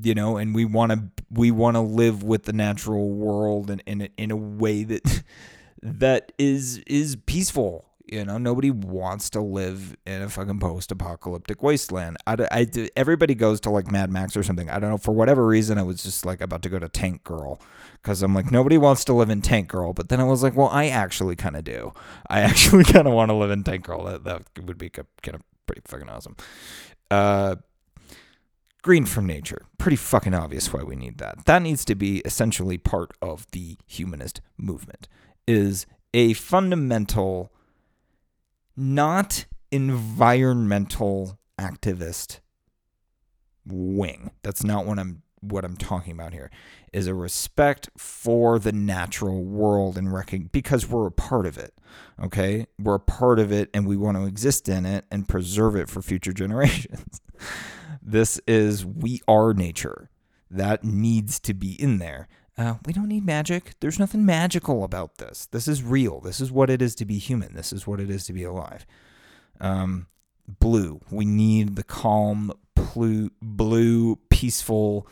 you 0.00 0.14
know, 0.14 0.36
and 0.36 0.54
we 0.54 0.64
want 0.64 0.92
to 0.92 1.24
we 1.30 1.50
want 1.50 1.74
to 1.74 1.80
live 1.80 2.22
with 2.22 2.44
the 2.44 2.52
natural 2.52 3.10
world 3.10 3.70
and 3.70 3.82
in, 3.86 4.02
in, 4.02 4.10
in 4.16 4.30
a 4.30 4.36
way 4.36 4.84
that 4.84 5.22
that 5.82 6.32
is 6.38 6.78
is 6.86 7.16
peaceful 7.26 7.89
you 8.10 8.24
know, 8.24 8.38
nobody 8.38 8.72
wants 8.72 9.30
to 9.30 9.40
live 9.40 9.96
in 10.04 10.22
a 10.22 10.28
fucking 10.28 10.58
post-apocalyptic 10.58 11.62
wasteland. 11.62 12.16
I, 12.26 12.36
I, 12.50 12.90
everybody 12.96 13.36
goes 13.36 13.60
to 13.60 13.70
like 13.70 13.90
Mad 13.90 14.10
Max 14.10 14.36
or 14.36 14.42
something. 14.42 14.68
I 14.68 14.80
don't 14.80 14.90
know 14.90 14.98
for 14.98 15.12
whatever 15.12 15.46
reason. 15.46 15.78
I 15.78 15.84
was 15.84 16.02
just 16.02 16.26
like 16.26 16.40
about 16.40 16.62
to 16.62 16.68
go 16.68 16.80
to 16.80 16.88
Tank 16.88 17.22
Girl 17.22 17.60
because 18.02 18.22
I'm 18.22 18.34
like 18.34 18.50
nobody 18.50 18.78
wants 18.78 19.04
to 19.04 19.12
live 19.12 19.30
in 19.30 19.42
Tank 19.42 19.68
Girl. 19.68 19.92
But 19.92 20.08
then 20.08 20.20
I 20.20 20.24
was 20.24 20.42
like, 20.42 20.56
well, 20.56 20.68
I 20.68 20.88
actually 20.88 21.36
kind 21.36 21.56
of 21.56 21.62
do. 21.62 21.92
I 22.28 22.40
actually 22.40 22.84
kind 22.84 23.06
of 23.06 23.14
want 23.14 23.30
to 23.30 23.34
live 23.34 23.52
in 23.52 23.62
Tank 23.62 23.84
Girl. 23.84 24.04
That 24.04 24.24
that 24.24 24.42
would 24.60 24.78
be 24.78 24.90
kind 24.90 25.06
of 25.26 25.42
pretty 25.66 25.82
fucking 25.86 26.08
awesome. 26.08 26.36
Uh, 27.12 27.56
green 28.82 29.06
from 29.06 29.26
nature. 29.26 29.66
Pretty 29.78 29.96
fucking 29.96 30.34
obvious 30.34 30.72
why 30.72 30.82
we 30.82 30.96
need 30.96 31.18
that. 31.18 31.44
That 31.46 31.62
needs 31.62 31.84
to 31.84 31.94
be 31.94 32.18
essentially 32.24 32.76
part 32.76 33.12
of 33.22 33.46
the 33.52 33.78
humanist 33.86 34.40
movement. 34.58 35.06
Is 35.46 35.86
a 36.12 36.32
fundamental 36.32 37.52
not 38.76 39.46
environmental 39.70 41.38
activist 41.58 42.40
wing. 43.66 44.30
That's 44.42 44.64
not 44.64 44.86
what 44.86 44.98
I'm 44.98 45.22
what 45.40 45.64
I'm 45.64 45.76
talking 45.76 46.12
about 46.12 46.32
here. 46.32 46.50
Is 46.92 47.06
a 47.06 47.14
respect 47.14 47.88
for 47.96 48.58
the 48.58 48.72
natural 48.72 49.42
world 49.42 49.96
and 49.96 50.50
because 50.52 50.86
we're 50.86 51.06
a 51.06 51.12
part 51.12 51.46
of 51.46 51.56
it. 51.56 51.74
Okay? 52.22 52.66
We're 52.78 52.96
a 52.96 53.00
part 53.00 53.38
of 53.38 53.50
it 53.50 53.70
and 53.72 53.86
we 53.86 53.96
want 53.96 54.18
to 54.18 54.26
exist 54.26 54.68
in 54.68 54.84
it 54.84 55.06
and 55.10 55.28
preserve 55.28 55.76
it 55.76 55.88
for 55.88 56.02
future 56.02 56.32
generations. 56.34 57.20
this 58.02 58.38
is 58.46 58.84
we 58.84 59.20
are 59.26 59.54
nature. 59.54 60.10
That 60.50 60.84
needs 60.84 61.38
to 61.40 61.54
be 61.54 61.80
in 61.80 61.98
there. 61.98 62.28
Uh, 62.60 62.74
we 62.84 62.92
don't 62.92 63.08
need 63.08 63.24
magic. 63.24 63.72
There's 63.80 63.98
nothing 63.98 64.26
magical 64.26 64.84
about 64.84 65.16
this. 65.16 65.46
This 65.46 65.66
is 65.66 65.82
real. 65.82 66.20
This 66.20 66.42
is 66.42 66.52
what 66.52 66.68
it 66.68 66.82
is 66.82 66.94
to 66.96 67.06
be 67.06 67.16
human. 67.16 67.54
This 67.54 67.72
is 67.72 67.86
what 67.86 68.00
it 68.00 68.10
is 68.10 68.26
to 68.26 68.34
be 68.34 68.44
alive. 68.44 68.84
Um, 69.62 70.08
blue. 70.46 71.00
We 71.10 71.24
need 71.24 71.76
the 71.76 71.82
calm, 71.82 72.52
plu- 72.74 73.30
blue, 73.40 74.16
peaceful 74.28 75.08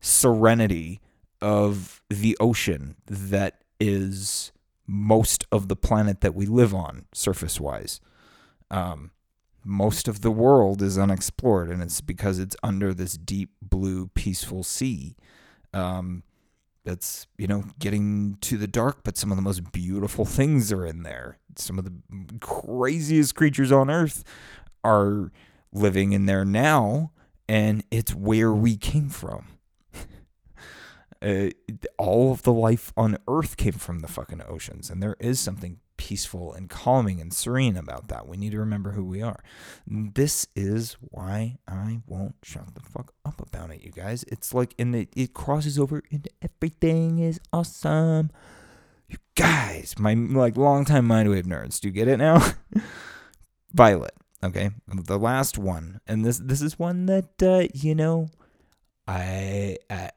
serenity 0.00 1.00
of 1.40 2.02
the 2.10 2.36
ocean 2.40 2.96
that 3.06 3.62
is 3.78 4.50
most 4.84 5.46
of 5.52 5.68
the 5.68 5.76
planet 5.76 6.22
that 6.22 6.34
we 6.34 6.44
live 6.44 6.74
on, 6.74 7.04
surface 7.12 7.60
wise. 7.60 8.00
Um, 8.68 9.12
most 9.64 10.08
of 10.08 10.22
the 10.22 10.32
world 10.32 10.82
is 10.82 10.98
unexplored, 10.98 11.68
and 11.70 11.84
it's 11.84 12.00
because 12.00 12.40
it's 12.40 12.56
under 12.64 12.92
this 12.92 13.16
deep 13.16 13.50
blue, 13.62 14.08
peaceful 14.08 14.64
sea. 14.64 15.14
Um, 15.72 16.24
that's 16.84 17.26
you 17.36 17.46
know 17.46 17.64
getting 17.78 18.36
to 18.40 18.56
the 18.56 18.66
dark 18.66 19.04
but 19.04 19.16
some 19.16 19.30
of 19.30 19.36
the 19.36 19.42
most 19.42 19.72
beautiful 19.72 20.24
things 20.24 20.72
are 20.72 20.86
in 20.86 21.02
there. 21.02 21.38
Some 21.56 21.78
of 21.78 21.84
the 21.84 21.92
craziest 22.40 23.34
creatures 23.34 23.72
on 23.72 23.90
earth 23.90 24.24
are 24.84 25.30
living 25.72 26.12
in 26.12 26.26
there 26.26 26.44
now 26.44 27.12
and 27.48 27.84
it's 27.90 28.14
where 28.14 28.52
we 28.52 28.76
came 28.76 29.08
from. 29.08 29.46
Uh, 31.22 31.50
all 31.98 32.32
of 32.32 32.44
the 32.44 32.52
life 32.52 32.94
on 32.96 33.18
earth 33.28 33.58
came 33.58 33.74
from 33.74 33.98
the 33.98 34.08
fucking 34.08 34.40
oceans 34.48 34.88
and 34.88 35.02
there 35.02 35.16
is 35.20 35.38
something 35.38 35.78
peaceful 36.10 36.52
and 36.52 36.68
calming 36.68 37.20
and 37.20 37.32
serene 37.32 37.76
about 37.76 38.08
that. 38.08 38.26
We 38.26 38.36
need 38.36 38.50
to 38.50 38.58
remember 38.58 38.90
who 38.90 39.04
we 39.04 39.22
are. 39.22 39.44
This 39.86 40.48
is 40.56 40.96
why 41.00 41.58
I 41.68 42.00
won't 42.04 42.34
shut 42.42 42.74
the 42.74 42.80
fuck 42.80 43.12
up 43.24 43.40
about 43.40 43.70
it, 43.70 43.84
you 43.84 43.92
guys. 43.92 44.24
It's 44.24 44.52
like 44.52 44.74
in 44.76 44.90
the 44.90 45.06
it 45.14 45.34
crosses 45.34 45.78
over 45.78 46.02
into 46.10 46.28
everything 46.42 47.20
is 47.20 47.38
awesome. 47.52 48.32
You 49.08 49.18
guys, 49.36 49.94
my 50.00 50.14
like 50.14 50.56
longtime 50.56 51.06
mindwave 51.06 51.44
nerds, 51.44 51.78
do 51.78 51.86
you 51.86 51.94
get 51.94 52.08
it 52.08 52.16
now? 52.16 52.44
Violet, 53.72 54.14
okay, 54.42 54.70
the 54.88 55.18
last 55.18 55.58
one, 55.58 56.00
and 56.08 56.24
this 56.24 56.38
this 56.38 56.60
is 56.60 56.76
one 56.76 57.06
that 57.06 57.40
uh, 57.40 57.68
you 57.72 57.94
know, 57.94 58.30
I 59.06 59.76
I 59.88 60.10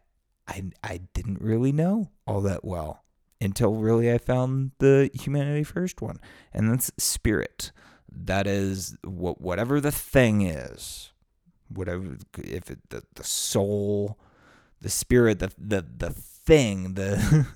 I 0.48 0.64
I 0.84 1.02
didn't 1.14 1.40
really 1.40 1.72
know 1.72 2.10
all 2.26 2.42
that 2.42 2.66
well 2.66 3.03
until 3.44 3.76
really 3.76 4.12
I 4.12 4.18
found 4.18 4.72
the 4.80 5.10
humanity 5.14 5.64
first 5.64 6.02
one, 6.02 6.20
and 6.54 6.72
that's 6.72 6.92
spirit. 6.98 7.72
That 8.12 8.48
is 8.48 8.96
what 9.04 9.42
whatever 9.42 9.82
the 9.82 9.92
thing 9.92 10.42
is, 10.42 11.12
whatever 11.68 12.18
if 12.38 12.70
it 12.72 12.80
the, 12.90 13.04
the 13.16 13.24
soul, 13.24 14.18
the 14.82 14.90
spirit, 14.90 15.40
the 15.40 15.52
the 15.58 15.86
the 15.98 16.12
thing, 16.12 16.94
the 16.94 17.48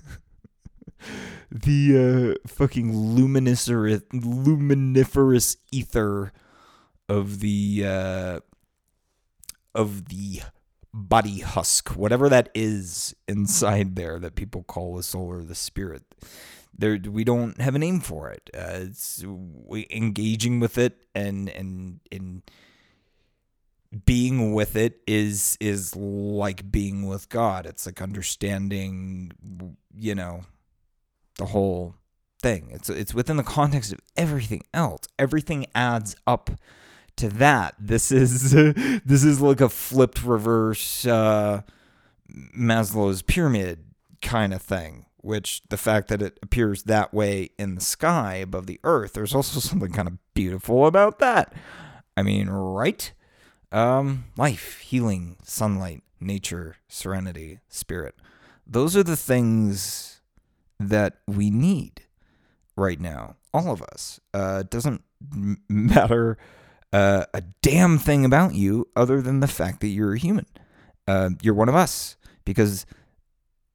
the 1.50 2.36
uh, 2.44 2.48
fucking 2.48 2.94
luminous 2.94 3.68
or 3.70 4.02
luminiferous 4.12 5.56
ether 5.70 6.32
of 7.08 7.40
the 7.40 7.84
uh, 7.86 8.40
of 9.74 10.08
the 10.08 10.42
body 10.98 11.40
husk, 11.40 11.90
whatever 11.90 12.28
that 12.28 12.48
is 12.54 13.14
inside 13.26 13.96
there 13.96 14.18
that 14.18 14.34
people 14.34 14.62
call 14.62 14.96
the 14.96 15.02
soul 15.02 15.26
or 15.26 15.42
the 15.42 15.54
spirit. 15.54 16.02
There, 16.76 16.98
we 17.10 17.24
don't 17.24 17.60
have 17.60 17.74
a 17.74 17.78
name 17.78 18.00
for 18.00 18.30
it. 18.30 18.50
Uh, 18.54 18.86
it's 18.86 19.24
we 19.26 19.86
engaging 19.90 20.60
with 20.60 20.78
it 20.78 20.96
and 21.14 21.48
and 21.48 22.00
and 22.12 22.42
being 24.04 24.52
with 24.52 24.76
it 24.76 25.00
is 25.06 25.56
is 25.60 25.96
like 25.96 26.70
being 26.70 27.06
with 27.06 27.28
God. 27.28 27.66
It's 27.66 27.86
like 27.86 28.02
understanding, 28.02 29.32
you 29.96 30.14
know, 30.14 30.42
the 31.38 31.46
whole 31.46 31.94
thing. 32.42 32.68
It's 32.70 32.90
it's 32.90 33.14
within 33.14 33.38
the 33.38 33.42
context 33.42 33.92
of 33.92 34.00
everything 34.16 34.62
else. 34.74 35.08
Everything 35.18 35.66
adds 35.74 36.14
up 36.26 36.50
to 37.18 37.28
that. 37.28 37.74
This 37.78 38.10
is 38.10 38.52
this 39.04 39.24
is 39.24 39.40
like 39.40 39.60
a 39.60 39.68
flipped 39.68 40.22
reverse 40.24 41.06
uh, 41.06 41.62
Maslow's 42.56 43.22
pyramid 43.22 43.84
kind 44.22 44.52
of 44.52 44.62
thing, 44.62 45.06
which 45.18 45.62
the 45.68 45.76
fact 45.76 46.08
that 46.08 46.22
it 46.22 46.38
appears 46.42 46.84
that 46.84 47.12
way 47.12 47.50
in 47.58 47.74
the 47.74 47.80
sky 47.80 48.36
above 48.36 48.66
the 48.66 48.80
earth, 48.84 49.12
there's 49.12 49.34
also 49.34 49.60
something 49.60 49.92
kind 49.92 50.08
of 50.08 50.18
beautiful 50.34 50.86
about 50.86 51.18
that. 51.18 51.52
I 52.16 52.22
mean, 52.22 52.48
right? 52.48 53.12
Um, 53.70 54.24
life, 54.36 54.80
healing, 54.80 55.36
sunlight, 55.44 56.02
nature, 56.20 56.76
serenity, 56.88 57.60
spirit. 57.68 58.14
Those 58.66 58.96
are 58.96 59.02
the 59.02 59.16
things 59.16 60.20
that 60.80 61.18
we 61.26 61.50
need 61.50 62.02
right 62.76 63.00
now. 63.00 63.36
All 63.52 63.70
of 63.70 63.82
us. 63.82 64.20
Uh, 64.32 64.58
it 64.60 64.70
doesn't 64.70 65.02
matter 65.68 66.38
uh, 66.92 67.24
a 67.34 67.42
damn 67.62 67.98
thing 67.98 68.24
about 68.24 68.54
you 68.54 68.88
other 68.96 69.20
than 69.20 69.40
the 69.40 69.48
fact 69.48 69.80
that 69.80 69.88
you're 69.88 70.14
a 70.14 70.18
human. 70.18 70.46
Uh, 71.06 71.30
you're 71.42 71.54
one 71.54 71.68
of 71.68 71.74
us 71.74 72.16
because 72.44 72.86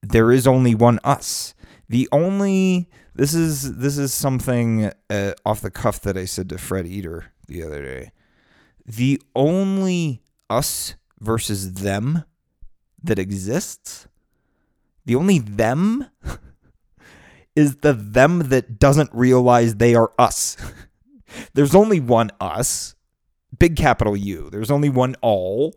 there 0.02 0.32
is 0.32 0.46
only 0.46 0.76
one 0.76 1.00
us. 1.04 1.54
The 1.90 2.08
only 2.12 2.90
this 3.16 3.34
is 3.34 3.78
this 3.78 3.98
is 3.98 4.14
something 4.14 4.92
uh, 5.10 5.34
off 5.46 5.62
the 5.62 5.72
cuff 5.72 6.02
that 6.02 6.18
I 6.18 6.26
said 6.26 6.50
to 6.50 6.58
Fred 6.58 6.88
Eater 6.88 7.32
the 7.48 7.64
other 7.64 7.84
day. 7.84 8.12
The 8.86 9.22
only 9.36 10.22
us 10.50 10.96
versus 11.20 11.74
them 11.76 12.24
that 13.04 13.20
exists, 13.20 14.08
the 15.06 15.16
only 15.16 15.40
them 15.40 16.08
is 17.56 17.78
the 17.78 17.94
them 17.94 18.50
that 18.50 18.80
doesn't 18.80 19.10
realize 19.14 19.76
they 19.76 19.96
are 19.96 20.12
us. 20.18 20.58
There's 21.54 21.76
only 21.76 22.00
one 22.00 22.32
us, 22.40 22.96
big 23.60 23.76
capital 23.76 24.16
U. 24.18 24.50
There's 24.52 24.72
only 24.72 24.90
one 24.90 25.16
all, 25.22 25.76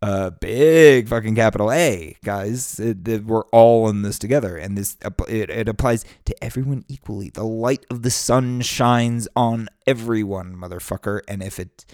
uh, 0.00 0.30
big 0.30 1.08
fucking 1.08 1.34
capital 1.34 1.72
A, 1.72 2.16
guys. 2.24 2.78
It, 2.78 3.06
it- 3.08 3.24
we're 3.24 3.44
all 3.46 3.88
in 3.88 4.02
this 4.02 4.18
together, 4.18 4.56
and 4.56 4.76
this 4.78 4.96
it, 5.28 5.50
it 5.50 5.68
applies 5.68 6.04
to 6.26 6.44
everyone 6.44 6.84
equally. 6.88 7.30
The 7.30 7.44
light 7.44 7.84
of 7.90 8.02
the 8.02 8.10
sun 8.10 8.60
shines 8.60 9.26
on 9.34 9.68
everyone, 9.86 10.56
motherfucker. 10.56 11.20
And 11.26 11.42
if 11.42 11.58
it, 11.58 11.84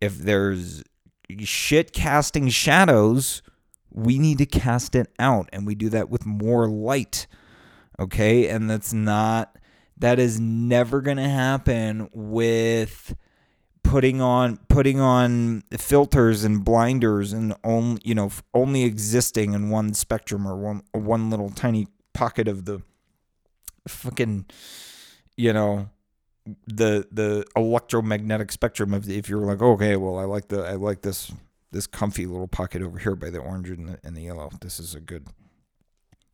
if 0.00 0.16
there's 0.18 0.82
shit 1.40 1.92
casting 1.92 2.48
shadows, 2.48 3.42
we 3.90 4.18
need 4.18 4.38
to 4.38 4.46
cast 4.46 4.94
it 4.94 5.12
out, 5.18 5.48
and 5.52 5.66
we 5.66 5.74
do 5.74 5.88
that 5.90 6.08
with 6.08 6.24
more 6.24 6.68
light. 6.68 7.26
Okay, 8.00 8.48
and 8.48 8.70
that's 8.70 8.92
not. 8.94 9.58
That 9.98 10.18
is 10.18 10.40
never 10.40 11.00
gonna 11.02 11.28
happen 11.28 12.08
with 12.12 13.14
putting 13.84 14.20
on 14.20 14.56
putting 14.68 15.00
on 15.00 15.62
filters 15.76 16.44
and 16.44 16.64
blinders 16.64 17.32
and 17.32 17.54
only 17.64 18.00
you 18.04 18.14
know 18.14 18.30
only 18.54 18.84
existing 18.84 19.54
in 19.54 19.70
one 19.70 19.92
spectrum 19.92 20.46
or 20.46 20.56
one 20.56 20.82
one 20.92 21.30
little 21.30 21.50
tiny 21.50 21.86
pocket 22.12 22.48
of 22.48 22.64
the 22.64 22.80
fucking 23.86 24.46
you 25.36 25.52
know 25.52 25.88
the 26.66 27.06
the 27.12 27.44
electromagnetic 27.56 28.50
spectrum 28.50 28.94
of 28.94 29.08
if 29.08 29.28
you're 29.28 29.44
like 29.44 29.60
okay 29.60 29.96
well 29.96 30.18
I 30.18 30.24
like 30.24 30.48
the 30.48 30.62
I 30.62 30.72
like 30.72 31.02
this 31.02 31.32
this 31.70 31.86
comfy 31.86 32.26
little 32.26 32.48
pocket 32.48 32.82
over 32.82 32.98
here 32.98 33.16
by 33.16 33.30
the 33.30 33.38
orange 33.38 33.70
and 33.70 33.88
the, 33.88 33.98
and 34.04 34.14
the 34.14 34.22
yellow. 34.22 34.50
This 34.60 34.78
is 34.78 34.94
a 34.94 35.00
good 35.00 35.26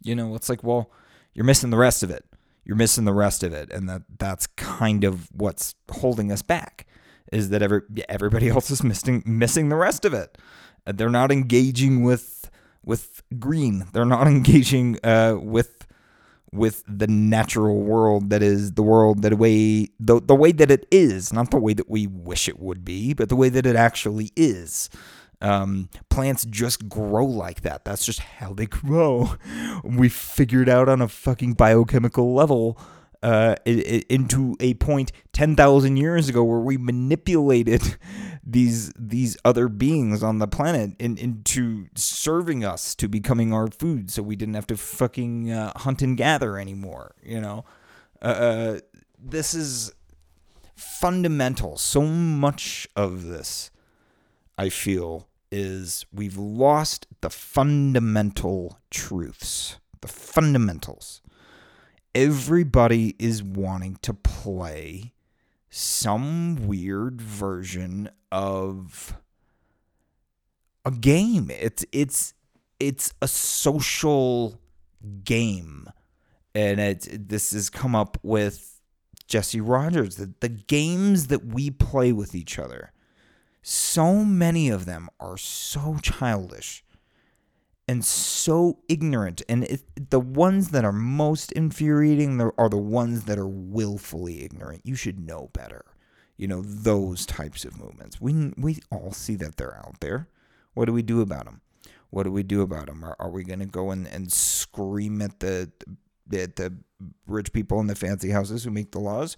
you 0.02 0.14
know 0.14 0.34
it's 0.34 0.48
like 0.48 0.62
well 0.62 0.90
you're 1.38 1.44
missing 1.44 1.70
the 1.70 1.76
rest 1.76 2.02
of 2.02 2.10
it. 2.10 2.24
You're 2.64 2.76
missing 2.76 3.04
the 3.04 3.14
rest 3.14 3.44
of 3.44 3.52
it. 3.52 3.70
And 3.70 3.88
that 3.88 4.02
that's 4.18 4.48
kind 4.48 5.04
of 5.04 5.28
what's 5.32 5.76
holding 5.88 6.32
us 6.32 6.42
back 6.42 6.84
is 7.32 7.50
that 7.50 7.62
every 7.62 7.82
everybody 8.08 8.48
else 8.54 8.70
is 8.70 8.82
missing 8.82 9.22
missing 9.26 9.68
the 9.68 9.76
rest 9.76 10.04
of 10.04 10.14
it. 10.14 10.38
Uh, 10.86 10.92
They're 10.92 11.10
not 11.10 11.30
engaging 11.32 12.02
with 12.02 12.50
with 12.84 13.22
green. 13.38 13.86
They're 13.92 14.04
not 14.04 14.26
engaging 14.36 14.98
uh, 15.04 15.36
with 15.40 15.86
with 16.50 16.82
the 16.88 17.06
natural 17.06 17.80
world 17.82 18.30
that 18.30 18.42
is 18.42 18.72
the 18.72 18.82
world 18.82 19.22
that 19.22 19.36
way 19.38 19.88
the 20.00 20.20
the 20.20 20.34
way 20.34 20.52
that 20.52 20.70
it 20.70 20.86
is, 20.90 21.32
not 21.32 21.50
the 21.50 21.58
way 21.58 21.74
that 21.74 21.90
we 21.90 22.06
wish 22.06 22.48
it 22.48 22.58
would 22.58 22.84
be, 22.84 23.12
but 23.12 23.28
the 23.28 23.36
way 23.36 23.48
that 23.48 23.66
it 23.66 23.76
actually 23.76 24.32
is. 24.36 24.88
Um, 25.40 25.88
plants 26.10 26.44
just 26.46 26.88
grow 26.88 27.24
like 27.24 27.60
that. 27.60 27.84
That's 27.84 28.04
just 28.04 28.18
how 28.18 28.54
they 28.54 28.66
grow. 28.82 29.36
We 29.84 30.08
figured 30.08 30.68
out 30.68 30.88
on 30.88 31.00
a 31.00 31.06
fucking 31.06 31.52
biochemical 31.52 32.34
level 32.34 32.76
uh, 33.22 33.56
into 33.64 34.56
a 34.60 34.74
point 34.74 35.12
10,000 35.32 35.96
years 35.96 36.28
ago 36.28 36.44
where 36.44 36.60
we 36.60 36.76
manipulated 36.76 37.96
these 38.44 38.92
these 38.98 39.36
other 39.44 39.68
beings 39.68 40.22
on 40.22 40.38
the 40.38 40.46
planet 40.46 40.92
in, 40.98 41.18
into 41.18 41.86
serving 41.94 42.64
us 42.64 42.94
to 42.94 43.08
becoming 43.08 43.52
our 43.52 43.68
food 43.68 44.10
so 44.10 44.22
we 44.22 44.36
didn't 44.36 44.54
have 44.54 44.66
to 44.66 44.76
fucking 44.76 45.50
uh, 45.50 45.72
hunt 45.80 46.00
and 46.00 46.16
gather 46.16 46.58
anymore 46.58 47.14
you 47.22 47.40
know? 47.40 47.64
Uh, 48.22 48.78
this 49.18 49.52
is 49.52 49.92
fundamental. 50.76 51.76
So 51.76 52.02
much 52.02 52.88
of 52.96 53.24
this 53.24 53.70
i 54.56 54.68
feel 54.68 55.28
is 55.50 56.04
we've 56.12 56.36
lost 56.36 57.06
the 57.20 57.30
fundamental 57.30 58.78
truths 58.90 59.78
the 60.00 60.08
fundamentals 60.08 61.22
everybody 62.14 63.14
is 63.18 63.42
wanting 63.42 63.96
to 64.02 64.14
play 64.14 65.12
some 65.70 66.66
weird 66.66 67.20
version 67.20 68.10
of 68.32 69.16
a 70.84 70.90
game. 70.90 71.50
It's 71.50 71.84
it's 71.92 72.34
it's 72.80 73.12
a 73.20 73.28
social 73.28 74.60
game, 75.24 75.88
and 76.54 76.80
it's 76.80 77.08
this 77.12 77.52
has 77.52 77.70
come 77.70 77.94
up 77.94 78.18
with 78.22 78.80
Jesse 79.26 79.60
Rogers. 79.60 80.16
The, 80.16 80.32
the 80.40 80.48
games 80.48 81.26
that 81.28 81.44
we 81.44 81.70
play 81.70 82.12
with 82.12 82.34
each 82.34 82.58
other, 82.58 82.92
so 83.62 84.24
many 84.24 84.68
of 84.70 84.86
them 84.86 85.08
are 85.20 85.36
so 85.36 85.98
childish 86.02 86.82
and 87.88 88.04
so 88.04 88.78
ignorant. 88.88 89.42
And 89.48 89.64
it, 89.64 90.10
the 90.10 90.20
ones 90.20 90.68
that 90.70 90.84
are 90.84 90.92
most 90.92 91.50
infuriating 91.52 92.40
are- 92.40 92.68
the 92.68 92.76
ones 92.76 93.24
that 93.24 93.38
are 93.38 93.48
willfully 93.48 94.44
ignorant. 94.44 94.82
You 94.84 94.94
should 94.94 95.18
know 95.18 95.50
better. 95.54 95.84
You 96.36 96.46
know 96.46 96.62
those 96.62 97.26
types 97.26 97.64
of 97.64 97.76
movements. 97.76 98.20
We 98.20 98.52
we 98.56 98.78
all 98.92 99.12
see 99.12 99.34
that 99.36 99.56
they're 99.56 99.76
out 99.84 99.98
there. 100.00 100.28
What 100.74 100.84
do 100.84 100.92
we 100.92 101.02
do 101.02 101.20
about 101.20 101.46
them? 101.46 101.62
What 102.10 102.22
do 102.22 102.30
we 102.30 102.44
do 102.44 102.62
about 102.62 102.86
them? 102.86 103.02
Are, 103.04 103.16
are 103.18 103.30
we 103.30 103.42
going 103.42 103.58
to 103.58 103.66
go 103.66 103.90
and, 103.90 104.06
and 104.06 104.32
scream 104.32 105.20
at 105.20 105.40
the 105.40 105.72
at 106.32 106.54
the 106.56 106.74
rich 107.26 107.52
people 107.52 107.80
in 107.80 107.88
the 107.88 107.96
fancy 107.96 108.30
houses 108.30 108.62
who 108.62 108.70
make 108.70 108.92
the 108.92 109.00
laws? 109.00 109.36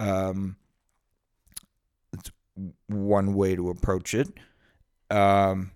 Um, 0.00 0.56
it's 2.12 2.32
one 2.88 3.34
way 3.34 3.54
to 3.54 3.70
approach 3.70 4.12
it. 4.12 4.28
Um, 5.10 5.70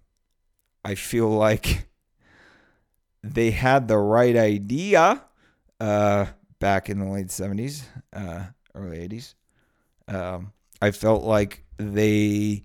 I 0.84 0.96
feel 0.96 1.28
like 1.28 1.88
they 3.22 3.50
had 3.50 3.88
the 3.88 3.98
right 3.98 4.36
idea 4.36 5.22
uh, 5.78 6.26
back 6.58 6.88
in 6.88 6.98
the 6.98 7.06
late 7.06 7.28
70s, 7.28 7.82
uh, 8.12 8.44
early 8.74 9.08
80s. 9.08 9.34
Um, 10.08 10.52
I 10.80 10.90
felt 10.90 11.24
like 11.24 11.64
they, 11.76 12.64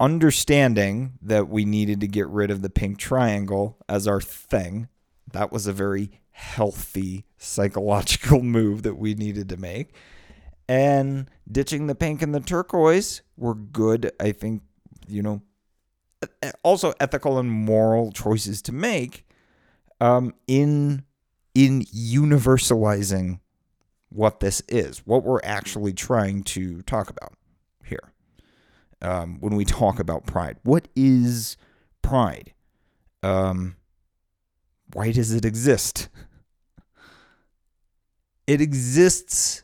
understanding 0.00 1.14
that 1.22 1.48
we 1.48 1.64
needed 1.64 2.00
to 2.00 2.08
get 2.08 2.28
rid 2.28 2.50
of 2.50 2.62
the 2.62 2.70
pink 2.70 2.98
triangle 2.98 3.78
as 3.88 4.06
our 4.06 4.20
thing, 4.20 4.88
that 5.32 5.52
was 5.52 5.66
a 5.66 5.72
very 5.72 6.10
healthy 6.30 7.26
psychological 7.36 8.42
move 8.42 8.82
that 8.82 8.94
we 8.94 9.14
needed 9.14 9.48
to 9.50 9.56
make. 9.56 9.94
And 10.68 11.30
ditching 11.50 11.86
the 11.86 11.94
pink 11.94 12.20
and 12.20 12.34
the 12.34 12.40
turquoise 12.40 13.22
were 13.36 13.54
good, 13.54 14.12
I 14.20 14.32
think, 14.32 14.62
you 15.06 15.22
know, 15.22 15.42
also 16.62 16.92
ethical 17.00 17.38
and 17.38 17.50
moral 17.50 18.12
choices 18.12 18.60
to 18.62 18.72
make 18.72 19.27
um, 20.00 20.34
in 20.46 21.04
in 21.54 21.82
universalizing 21.82 23.40
what 24.10 24.40
this 24.40 24.62
is, 24.68 24.98
what 25.06 25.24
we're 25.24 25.40
actually 25.42 25.92
trying 25.92 26.42
to 26.42 26.82
talk 26.82 27.10
about 27.10 27.32
here. 27.84 28.12
Um, 29.02 29.38
when 29.40 29.54
we 29.54 29.64
talk 29.64 29.98
about 29.98 30.26
pride, 30.26 30.56
what 30.62 30.88
is 30.96 31.56
pride? 32.02 32.52
Um, 33.22 33.76
why 34.92 35.12
does 35.12 35.32
it 35.32 35.44
exist? 35.44 36.08
It 38.46 38.62
exists 38.62 39.62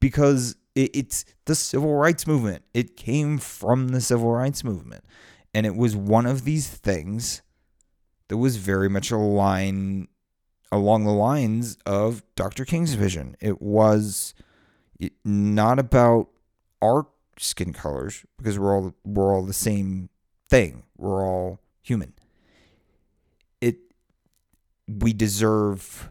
because 0.00 0.56
it, 0.74 0.96
it's 0.96 1.26
the 1.44 1.54
civil 1.54 1.94
rights 1.94 2.26
movement. 2.26 2.64
It 2.72 2.96
came 2.96 3.36
from 3.36 3.88
the 3.88 4.00
civil 4.00 4.32
rights 4.32 4.64
movement. 4.64 5.04
And 5.52 5.66
it 5.66 5.76
was 5.76 5.94
one 5.94 6.24
of 6.24 6.44
these 6.44 6.66
things 6.68 7.42
that 8.34 8.38
was 8.38 8.56
very 8.56 8.88
much 8.88 9.12
a 9.12 9.16
line 9.16 10.08
along 10.72 11.04
the 11.04 11.12
lines 11.12 11.78
of 11.86 12.24
Dr. 12.34 12.64
King's 12.64 12.94
vision. 12.94 13.36
It 13.40 13.62
was 13.62 14.34
not 15.24 15.78
about 15.78 16.30
our 16.82 17.06
skin 17.38 17.72
colors 17.72 18.26
because 18.36 18.58
we're 18.58 18.74
all 18.74 18.92
we're 19.04 19.32
all 19.32 19.44
the 19.44 19.52
same 19.52 20.08
thing. 20.48 20.82
We're 20.98 21.24
all 21.24 21.60
human. 21.80 22.12
It 23.60 23.76
we 24.88 25.12
deserve 25.12 26.10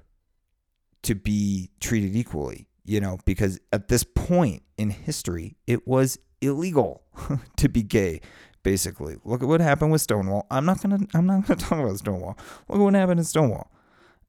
to 1.01 1.15
be 1.15 1.71
treated 1.81 2.15
equally, 2.15 2.69
you 2.85 3.01
know, 3.01 3.17
because 3.25 3.59
at 3.73 3.89
this 3.89 4.05
point 4.05 4.63
in 4.77 4.91
history, 4.91 5.57
it 5.67 5.85
was 5.85 6.17
illegal 6.39 7.03
to 7.57 7.67
be 7.67 7.83
gay. 7.83 8.21
Basically, 8.63 9.17
look 9.25 9.41
at 9.43 9.47
what 9.47 9.59
happened 9.59 9.91
with 9.91 10.01
Stonewall. 10.01 10.47
I'm 10.49 10.65
not 10.65 10.81
gonna. 10.81 10.99
I'm 11.13 11.25
not 11.25 11.45
gonna 11.45 11.59
talk 11.59 11.79
about 11.79 11.97
Stonewall. 11.97 12.37
Look 12.69 12.79
at 12.79 12.83
what 12.83 12.93
happened 12.93 13.19
in 13.19 13.25
Stonewall. 13.25 13.69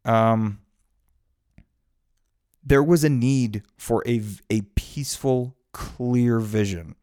Um, 0.05 0.61
there 2.65 2.83
was 2.83 3.05
a 3.05 3.09
need 3.09 3.63
for 3.77 4.03
a 4.07 4.21
a 4.51 4.63
peaceful, 4.75 5.57
clear 5.73 6.41
vision 6.41 6.97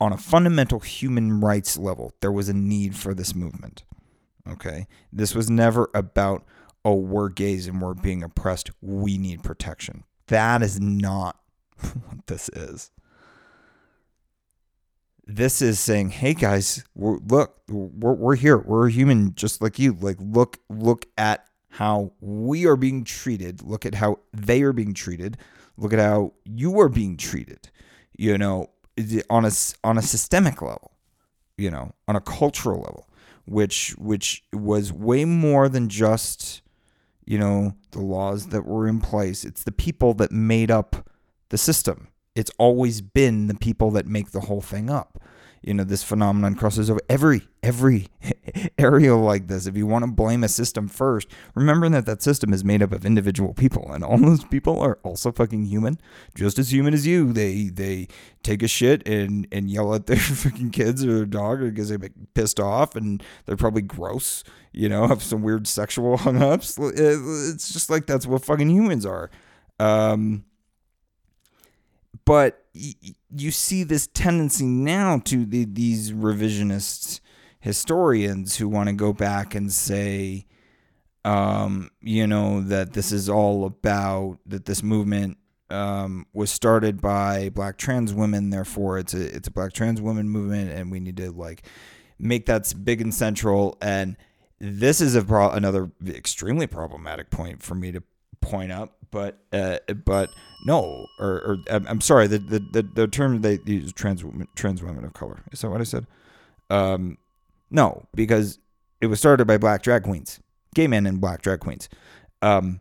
on 0.00 0.12
a 0.12 0.16
fundamental 0.16 0.80
human 0.80 1.40
rights 1.40 1.76
level. 1.76 2.14
There 2.20 2.32
was 2.32 2.48
a 2.48 2.54
need 2.54 2.96
for 2.96 3.12
this 3.12 3.34
movement. 3.34 3.84
Okay, 4.48 4.86
this 5.12 5.34
was 5.34 5.50
never 5.50 5.90
about 5.94 6.44
oh 6.82 6.94
we're 6.94 7.28
gays 7.28 7.66
and 7.66 7.82
we're 7.82 7.94
being 7.94 8.22
oppressed. 8.22 8.70
We 8.80 9.18
need 9.18 9.42
protection. 9.42 10.04
That 10.28 10.62
is 10.62 10.80
not 10.80 11.38
what 11.80 12.26
this 12.26 12.48
is 12.50 12.90
this 15.36 15.62
is 15.62 15.78
saying, 15.78 16.10
"Hey 16.10 16.34
guys, 16.34 16.84
we're, 16.94 17.18
look, 17.18 17.60
we're, 17.68 18.14
we're 18.14 18.36
here. 18.36 18.58
We're 18.58 18.88
human, 18.88 19.34
just 19.34 19.62
like 19.62 19.78
you. 19.78 19.92
Like, 19.92 20.16
look, 20.20 20.58
look 20.68 21.06
at 21.16 21.46
how 21.68 22.12
we 22.20 22.66
are 22.66 22.76
being 22.76 23.04
treated. 23.04 23.62
Look 23.62 23.86
at 23.86 23.94
how 23.94 24.18
they 24.32 24.62
are 24.62 24.72
being 24.72 24.92
treated. 24.92 25.36
Look 25.76 25.92
at 25.92 25.98
how 25.98 26.32
you 26.44 26.80
are 26.80 26.88
being 26.88 27.16
treated. 27.16 27.70
You 28.18 28.36
know, 28.38 28.70
on 29.30 29.44
a 29.44 29.50
on 29.84 29.98
a 29.98 30.02
systemic 30.02 30.60
level. 30.60 30.92
You 31.56 31.70
know, 31.70 31.94
on 32.08 32.16
a 32.16 32.20
cultural 32.20 32.80
level, 32.80 33.08
which 33.46 33.94
which 33.98 34.42
was 34.52 34.92
way 34.92 35.24
more 35.24 35.68
than 35.68 35.88
just, 35.88 36.62
you 37.24 37.38
know, 37.38 37.74
the 37.92 38.00
laws 38.00 38.48
that 38.48 38.64
were 38.64 38.88
in 38.88 39.00
place. 39.00 39.44
It's 39.44 39.62
the 39.62 39.72
people 39.72 40.14
that 40.14 40.32
made 40.32 40.70
up 40.70 41.08
the 41.50 41.58
system 41.58 42.08
it's 42.34 42.50
always 42.58 43.00
been 43.00 43.46
the 43.48 43.54
people 43.54 43.90
that 43.92 44.06
make 44.06 44.30
the 44.30 44.40
whole 44.40 44.60
thing 44.60 44.90
up. 44.90 45.20
You 45.62 45.74
know, 45.74 45.84
this 45.84 46.02
phenomenon 46.02 46.54
crosses 46.54 46.88
over 46.88 47.00
every 47.10 47.42
every 47.62 48.06
area 48.78 49.14
like 49.14 49.46
this. 49.46 49.66
If 49.66 49.76
you 49.76 49.86
want 49.86 50.06
to 50.06 50.10
blame 50.10 50.42
a 50.42 50.48
system 50.48 50.88
first, 50.88 51.28
remember 51.54 51.86
that 51.90 52.06
that 52.06 52.22
system 52.22 52.54
is 52.54 52.64
made 52.64 52.82
up 52.82 52.92
of 52.92 53.04
individual 53.04 53.52
people, 53.52 53.92
and 53.92 54.02
all 54.02 54.16
those 54.16 54.42
people 54.44 54.80
are 54.80 54.98
also 55.02 55.30
fucking 55.32 55.66
human, 55.66 55.98
just 56.34 56.58
as 56.58 56.72
human 56.72 56.94
as 56.94 57.06
you. 57.06 57.34
They 57.34 57.64
they 57.64 58.08
take 58.42 58.62
a 58.62 58.68
shit 58.68 59.06
and 59.06 59.46
and 59.52 59.70
yell 59.70 59.94
at 59.94 60.06
their 60.06 60.16
fucking 60.16 60.70
kids 60.70 61.04
or 61.04 61.12
their 61.12 61.26
dog 61.26 61.60
because 61.60 61.90
they 61.90 61.98
get 61.98 62.32
pissed 62.32 62.58
off, 62.58 62.96
and 62.96 63.22
they're 63.44 63.56
probably 63.56 63.82
gross. 63.82 64.42
You 64.72 64.88
know, 64.88 65.08
have 65.08 65.22
some 65.22 65.42
weird 65.42 65.66
sexual 65.66 66.16
hung-ups. 66.24 66.78
It's 66.78 67.70
just 67.70 67.90
like 67.90 68.06
that's 68.06 68.26
what 68.26 68.46
fucking 68.46 68.70
humans 68.70 69.04
are. 69.04 69.30
Um, 69.78 70.44
but 72.24 72.66
you 72.74 73.50
see 73.50 73.82
this 73.82 74.06
tendency 74.08 74.66
now 74.66 75.18
to 75.18 75.44
the, 75.44 75.64
these 75.64 76.12
revisionist 76.12 77.20
historians 77.60 78.56
who 78.56 78.68
want 78.68 78.88
to 78.88 78.94
go 78.94 79.12
back 79.12 79.54
and 79.54 79.72
say, 79.72 80.46
um, 81.24 81.90
you 82.00 82.26
know, 82.26 82.60
that 82.62 82.92
this 82.92 83.12
is 83.12 83.28
all 83.28 83.64
about 83.66 84.38
that 84.46 84.64
this 84.64 84.82
movement 84.82 85.38
um, 85.68 86.26
was 86.32 86.50
started 86.50 87.00
by 87.00 87.50
black 87.50 87.76
trans 87.76 88.12
women, 88.12 88.50
therefore 88.50 88.98
it's 88.98 89.14
a 89.14 89.36
it's 89.36 89.48
a 89.48 89.50
black 89.50 89.72
trans 89.72 90.00
women 90.00 90.28
movement, 90.28 90.70
and 90.70 90.90
we 90.90 91.00
need 91.00 91.16
to 91.18 91.30
like 91.30 91.62
make 92.18 92.46
that 92.46 92.72
big 92.84 93.00
and 93.00 93.14
central. 93.14 93.76
And 93.80 94.16
this 94.58 95.00
is 95.00 95.14
a 95.14 95.22
pro- 95.22 95.50
another 95.50 95.90
extremely 96.06 96.66
problematic 96.66 97.30
point 97.30 97.62
for 97.62 97.74
me 97.74 97.92
to 97.92 98.02
point 98.40 98.72
up, 98.72 98.96
but 99.10 99.38
uh, 99.52 99.78
but 100.04 100.30
no, 100.64 101.06
or, 101.18 101.28
or 101.28 101.58
I'm 101.68 102.00
sorry, 102.00 102.26
the, 102.26 102.38
the, 102.38 102.58
the, 102.58 102.82
the 102.82 103.08
term 103.08 103.40
they 103.40 103.58
use 103.64 103.92
trans 103.92 104.24
women, 104.24 104.48
trans 104.54 104.82
women 104.82 105.04
of 105.04 105.12
color. 105.12 105.42
Is 105.52 105.60
that 105.60 105.70
what 105.70 105.80
I 105.80 105.84
said? 105.84 106.06
Um, 106.68 107.18
no, 107.70 108.06
because 108.14 108.58
it 109.00 109.06
was 109.06 109.18
started 109.18 109.46
by 109.46 109.58
black 109.58 109.82
drag 109.82 110.02
queens, 110.02 110.40
gay 110.74 110.86
men 110.86 111.06
and 111.06 111.20
black 111.20 111.42
drag 111.42 111.60
queens, 111.60 111.88
um, 112.42 112.80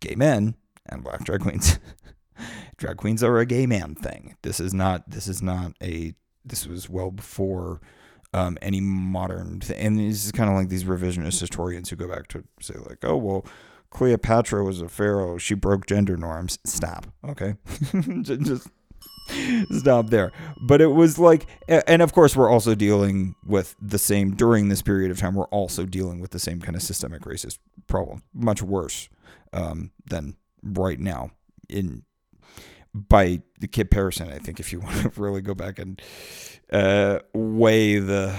gay 0.00 0.14
men 0.14 0.54
and 0.86 1.04
black 1.04 1.24
drag 1.24 1.40
queens. 1.40 1.78
drag 2.76 2.96
queens 2.96 3.22
are 3.22 3.38
a 3.38 3.46
gay 3.46 3.66
man 3.66 3.94
thing. 3.94 4.36
This 4.42 4.60
is 4.60 4.72
not. 4.72 5.08
This 5.08 5.28
is 5.28 5.42
not 5.42 5.72
a. 5.82 6.14
This 6.44 6.66
was 6.66 6.88
well 6.88 7.10
before 7.10 7.80
um, 8.32 8.56
any 8.62 8.80
modern. 8.80 9.60
Th- 9.60 9.78
and 9.78 10.00
is 10.00 10.32
kind 10.32 10.48
of 10.48 10.56
like 10.56 10.68
these 10.68 10.84
revisionist 10.84 11.40
historians 11.40 11.90
who 11.90 11.96
go 11.96 12.08
back 12.08 12.28
to 12.28 12.44
say 12.60 12.74
like, 12.78 13.04
oh 13.04 13.16
well 13.16 13.44
Cleopatra 13.90 14.64
was 14.64 14.80
a 14.80 14.88
pharaoh. 14.88 15.36
She 15.36 15.54
broke 15.54 15.86
gender 15.86 16.16
norms. 16.16 16.58
Stop. 16.64 17.06
Okay. 17.28 17.56
just 18.22 18.68
stop 19.76 20.10
there. 20.10 20.32
But 20.60 20.80
it 20.80 20.88
was 20.88 21.18
like, 21.18 21.46
and 21.68 22.00
of 22.00 22.12
course, 22.12 22.36
we're 22.36 22.50
also 22.50 22.74
dealing 22.74 23.34
with 23.44 23.74
the 23.80 23.98
same, 23.98 24.34
during 24.34 24.68
this 24.68 24.82
period 24.82 25.10
of 25.10 25.18
time, 25.18 25.34
we're 25.34 25.44
also 25.46 25.84
dealing 25.86 26.20
with 26.20 26.30
the 26.30 26.38
same 26.38 26.60
kind 26.60 26.76
of 26.76 26.82
systemic 26.82 27.22
racist 27.22 27.58
problem, 27.86 28.22
much 28.32 28.62
worse 28.62 29.08
um, 29.52 29.90
than 30.06 30.36
right 30.62 31.00
now 31.00 31.30
in 31.68 32.04
by 32.92 33.40
the 33.58 33.68
comparison. 33.68 34.30
I 34.30 34.38
think 34.38 34.60
if 34.60 34.72
you 34.72 34.80
want 34.80 34.96
to 35.02 35.20
really 35.20 35.42
go 35.42 35.54
back 35.54 35.78
and 35.78 36.00
uh, 36.72 37.20
weigh 37.34 37.98
the 37.98 38.34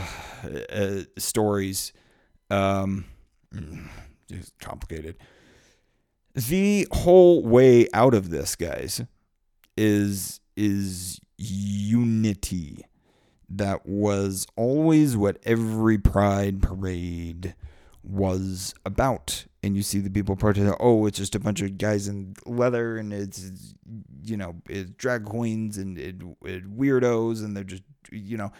uh, 0.72 1.20
stories, 1.20 1.92
um, 2.50 3.06
it's 4.30 4.52
complicated 4.62 5.18
the 6.34 6.88
whole 6.91 7.44
way 7.44 7.88
out 7.94 8.13
of 8.13 8.30
this, 8.30 8.56
guys, 8.56 9.02
is 9.78 10.39
is 10.56 11.20
unity. 11.38 12.86
That 13.50 13.86
was 13.86 14.48
always 14.56 15.17
what 15.17 15.38
every 15.44 15.98
pride 15.98 16.62
parade 16.62 17.56
was 18.04 18.74
about. 18.86 19.46
And 19.63 19.76
you 19.76 19.84
see 19.84 20.00
the 20.00 20.10
people 20.10 20.36
protesting, 20.36 20.74
oh, 20.80 21.06
it's 21.06 21.17
just 21.17 21.36
a 21.36 21.39
bunch 21.39 21.62
of 21.62 21.78
guys 21.78 22.08
in 22.08 22.34
leather 22.46 22.98
and 22.98 23.13
it's, 23.13 23.76
you 24.24 24.38
know, 24.38 24.56
it's 24.67 24.89
drag 24.91 25.26
queens 25.26 25.78
and 25.78 25.98
it, 25.98 26.15
it 26.44 26.78
weirdos 26.78 27.44
and 27.44 27.56
they're 27.56 27.63
just, 27.63 27.84
you 28.12 28.38
know, 28.38 28.52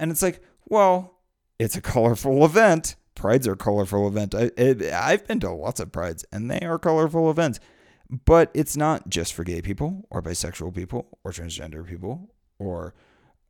and 0.00 0.10
it's 0.10 0.22
like, 0.22 0.40
well, 0.66 1.18
it's 1.58 1.76
a 1.76 1.80
colorful 1.80 2.44
event. 2.44 2.96
Prides 3.18 3.46
are 3.46 3.56
colorful 3.56 4.08
event. 4.08 4.34
I, 4.34 4.50
I've 4.94 5.26
been 5.26 5.40
to 5.40 5.50
lots 5.50 5.80
of 5.80 5.92
prides, 5.92 6.24
and 6.32 6.50
they 6.50 6.60
are 6.60 6.78
colorful 6.78 7.30
events. 7.30 7.60
But 8.24 8.50
it's 8.54 8.76
not 8.76 9.10
just 9.10 9.34
for 9.34 9.44
gay 9.44 9.60
people 9.60 10.06
or 10.08 10.22
bisexual 10.22 10.74
people 10.74 11.18
or 11.24 11.32
transgender 11.32 11.86
people 11.86 12.30
or 12.58 12.94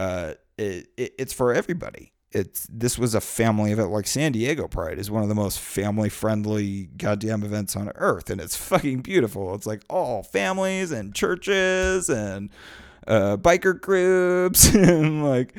uh, 0.00 0.34
it, 0.56 0.88
it, 0.96 1.14
it's 1.18 1.32
for 1.32 1.54
everybody. 1.54 2.12
It's 2.30 2.66
this 2.70 2.98
was 2.98 3.14
a 3.14 3.20
family 3.20 3.72
event. 3.72 3.90
Like 3.90 4.06
San 4.06 4.32
Diego 4.32 4.68
Pride 4.68 4.98
is 4.98 5.10
one 5.10 5.22
of 5.22 5.28
the 5.28 5.34
most 5.34 5.60
family 5.60 6.10
friendly 6.10 6.88
goddamn 6.96 7.42
events 7.42 7.74
on 7.74 7.90
earth, 7.94 8.28
and 8.28 8.40
it's 8.40 8.56
fucking 8.56 9.00
beautiful. 9.00 9.54
It's 9.54 9.66
like 9.66 9.84
all 9.88 10.22
families 10.22 10.90
and 10.90 11.14
churches 11.14 12.10
and 12.10 12.50
uh, 13.08 13.38
biker 13.38 13.80
groups 13.80 14.72
and 14.74 15.24
like 15.24 15.56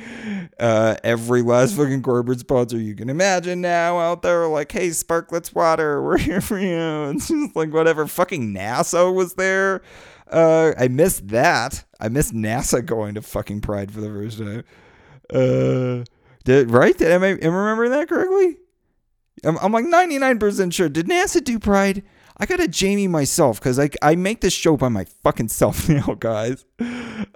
uh, 0.58 0.96
every 1.02 1.42
last 1.42 1.76
fucking 1.76 2.02
corporate 2.02 2.40
sponsor 2.40 2.78
you 2.78 2.94
can 2.94 3.10
imagine 3.10 3.60
now 3.60 3.98
out 3.98 4.22
there. 4.22 4.46
Like, 4.46 4.70
hey, 4.72 4.88
Sparklets 4.88 5.54
Water, 5.54 6.02
we're 6.04 6.18
here 6.18 6.40
for 6.40 6.58
you. 6.58 7.10
It's 7.10 7.28
just 7.28 7.56
like 7.56 7.72
whatever. 7.72 8.06
Fucking 8.06 8.54
NASA 8.54 9.12
was 9.12 9.34
there. 9.34 9.82
Uh, 10.30 10.72
I 10.78 10.86
missed 10.88 11.28
that. 11.28 11.84
I 11.98 12.08
missed 12.08 12.32
NASA 12.32 12.86
going 12.86 13.16
to 13.16 13.22
fucking 13.22 13.60
Pride 13.62 13.90
for 13.90 14.00
the 14.00 14.08
first 14.08 14.38
time. 14.38 14.64
Uh, 15.28 16.04
did 16.44 16.70
right? 16.70 16.96
Did 16.96 17.10
am 17.10 17.24
I, 17.24 17.30
am 17.30 17.52
I 17.52 17.56
remembering 17.56 17.90
that 17.90 18.08
correctly? 18.08 18.58
I'm, 19.44 19.58
I'm 19.58 19.72
like 19.72 19.86
99% 19.86 20.72
sure. 20.72 20.88
Did 20.88 21.08
NASA 21.08 21.42
do 21.42 21.58
Pride? 21.58 22.04
I 22.36 22.46
gotta 22.46 22.68
Jamie 22.68 23.08
myself 23.08 23.58
because 23.58 23.78
I, 23.78 23.90
I 24.00 24.14
make 24.14 24.40
this 24.40 24.54
show 24.54 24.76
by 24.76 24.88
my 24.88 25.04
fucking 25.04 25.48
self 25.48 25.88
now, 25.88 26.14
guys. 26.18 26.64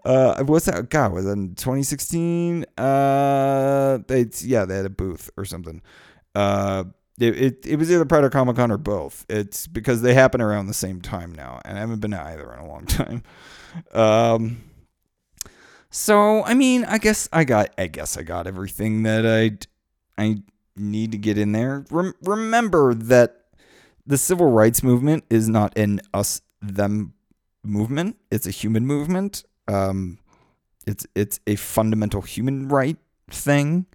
Uh, 0.05 0.42
what's 0.44 0.66
that? 0.66 0.90
God, 0.90 1.12
was 1.12 1.26
in 1.26 1.55
2016? 1.55 2.66
Uh, 2.76 3.98
it's 4.09 4.44
yeah, 4.44 4.64
they 4.64 4.76
had 4.76 4.86
a 4.86 4.90
booth 4.90 5.30
or 5.36 5.44
something. 5.44 5.80
Uh, 6.34 6.84
it, 7.18 7.40
it, 7.40 7.66
it 7.66 7.76
was 7.76 7.90
either 7.90 8.05
Pride 8.05 8.24
or 8.24 8.30
Comic 8.30 8.57
Con 8.57 8.70
or 8.70 8.76
both. 8.76 9.24
It's 9.28 9.66
because 9.66 10.02
they 10.02 10.14
happen 10.14 10.40
around 10.40 10.66
the 10.66 10.74
same 10.74 11.00
time 11.00 11.32
now, 11.32 11.61
and 11.64 11.78
I 11.78 11.80
haven't 11.80 12.00
been 12.00 12.11
to 12.11 12.20
either 12.20 12.52
in 12.52 12.59
a 12.59 12.66
long 12.66 12.86
time. 12.86 13.22
Um, 13.92 14.62
so 15.90 16.42
I 16.44 16.55
mean, 16.55 16.84
I 16.84 16.98
guess 16.98 17.28
I 17.32 17.44
got 17.44 17.72
I 17.78 17.86
guess 17.86 18.16
I 18.16 18.22
got 18.22 18.46
everything 18.46 19.05
that 19.05 19.24
I 19.24 19.59
I 20.22 20.42
need 20.76 21.12
to 21.12 21.18
get 21.18 21.38
in 21.38 21.52
there. 21.52 21.86
Rem- 21.90 22.14
remember 22.22 22.94
that 22.94 23.44
the 24.07 24.18
civil 24.18 24.50
rights 24.50 24.82
movement 24.82 25.24
is 25.30 25.48
not 25.48 25.76
an 25.78 26.00
us 26.12 26.42
them 26.61 27.14
movement. 27.62 28.16
It's 28.30 28.46
a 28.46 28.50
human 28.50 28.86
movement. 28.86 29.44
Um, 29.69 30.19
it's 30.87 31.07
it's 31.15 31.41
a 31.47 31.57
fundamental 31.57 32.21
human 32.21 32.69
right 32.69 32.97
thing. 33.31 33.87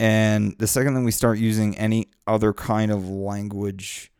And 0.00 0.56
the 0.58 0.66
second 0.66 0.94
that 0.94 1.02
we 1.02 1.12
start 1.12 1.38
using 1.38 1.78
any 1.78 2.08
other 2.26 2.52
kind 2.52 2.90
of 2.90 3.08
language 3.08 4.10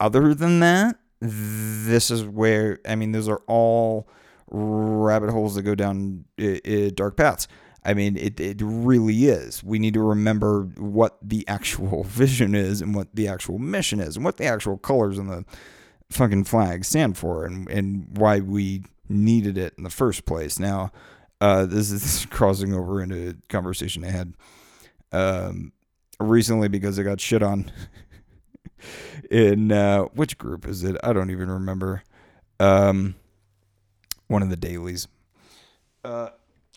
other 0.00 0.34
than 0.34 0.60
that, 0.60 0.96
this 1.20 2.10
is 2.10 2.24
where 2.24 2.80
I 2.86 2.96
mean, 2.96 3.12
those 3.12 3.28
are 3.28 3.42
all 3.46 4.08
rabbit 4.50 5.30
holes 5.30 5.54
that 5.54 5.62
go 5.62 5.74
down 5.74 6.24
i 6.38 6.60
i 6.66 6.90
dark 6.94 7.16
paths. 7.16 7.48
I 7.84 7.94
mean, 7.94 8.16
it, 8.16 8.38
it 8.38 8.60
really 8.62 9.24
is. 9.24 9.64
We 9.64 9.80
need 9.80 9.94
to 9.94 10.02
remember 10.02 10.62
what 10.76 11.18
the 11.20 11.46
actual 11.48 12.04
vision 12.06 12.54
is 12.54 12.80
and 12.80 12.94
what 12.94 13.14
the 13.14 13.26
actual 13.26 13.58
mission 13.58 13.98
is 13.98 14.16
and 14.16 14.24
what 14.24 14.36
the 14.36 14.44
actual 14.44 14.78
colors 14.78 15.18
on 15.18 15.26
the 15.26 15.44
fucking 16.10 16.44
flag 16.44 16.84
stand 16.84 17.16
for 17.16 17.44
and, 17.44 17.68
and 17.68 18.06
why 18.16 18.38
we 18.38 18.84
needed 19.08 19.58
it 19.58 19.74
in 19.76 19.84
the 19.84 19.90
first 19.90 20.24
place. 20.24 20.58
Now, 20.58 20.92
uh, 21.40 21.66
this 21.66 21.90
is 21.90 22.26
crossing 22.30 22.74
over 22.74 23.02
into 23.02 23.30
a 23.30 23.34
conversation 23.48 24.04
I 24.04 24.10
had 24.10 24.34
um, 25.12 25.72
recently 26.18 26.68
because 26.68 26.98
I 26.98 27.02
got 27.02 27.20
shit 27.20 27.42
on 27.42 27.70
in 29.30 29.72
uh, 29.72 30.04
which 30.14 30.38
group 30.38 30.66
is 30.66 30.84
it? 30.84 30.96
I 31.02 31.12
don't 31.12 31.30
even 31.30 31.50
remember. 31.50 32.02
Um, 32.60 33.16
one 34.28 34.42
of 34.42 34.50
the 34.50 34.56
dailies. 34.56 35.08
Uh, 36.04 36.30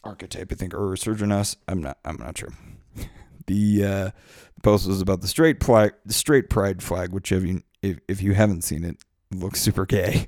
archetype, 0.04 0.52
I 0.52 0.56
think, 0.56 0.74
or 0.74 0.96
Surgeon 0.96 1.32
Us. 1.32 1.56
I'm 1.68 1.82
not. 1.82 1.98
I'm 2.06 2.18
not 2.18 2.38
sure. 2.38 2.50
the 3.48 3.84
uh, 3.84 4.12
post 4.64 4.88
was 4.88 5.02
about 5.02 5.22
the 5.22 5.28
straight 5.28 5.64
flag, 5.64 5.94
the 6.06 6.14
straight 6.14 6.50
pride 6.50 6.84
flag, 6.84 7.12
which 7.12 7.32
if 7.32 7.44
you 7.44 7.64
if, 7.82 8.00
if 8.08 8.22
you 8.22 8.34
haven't 8.34 8.64
seen 8.64 8.84
it, 8.84 8.98
looks 9.32 9.62
super 9.62 9.86
gay. 9.86 10.28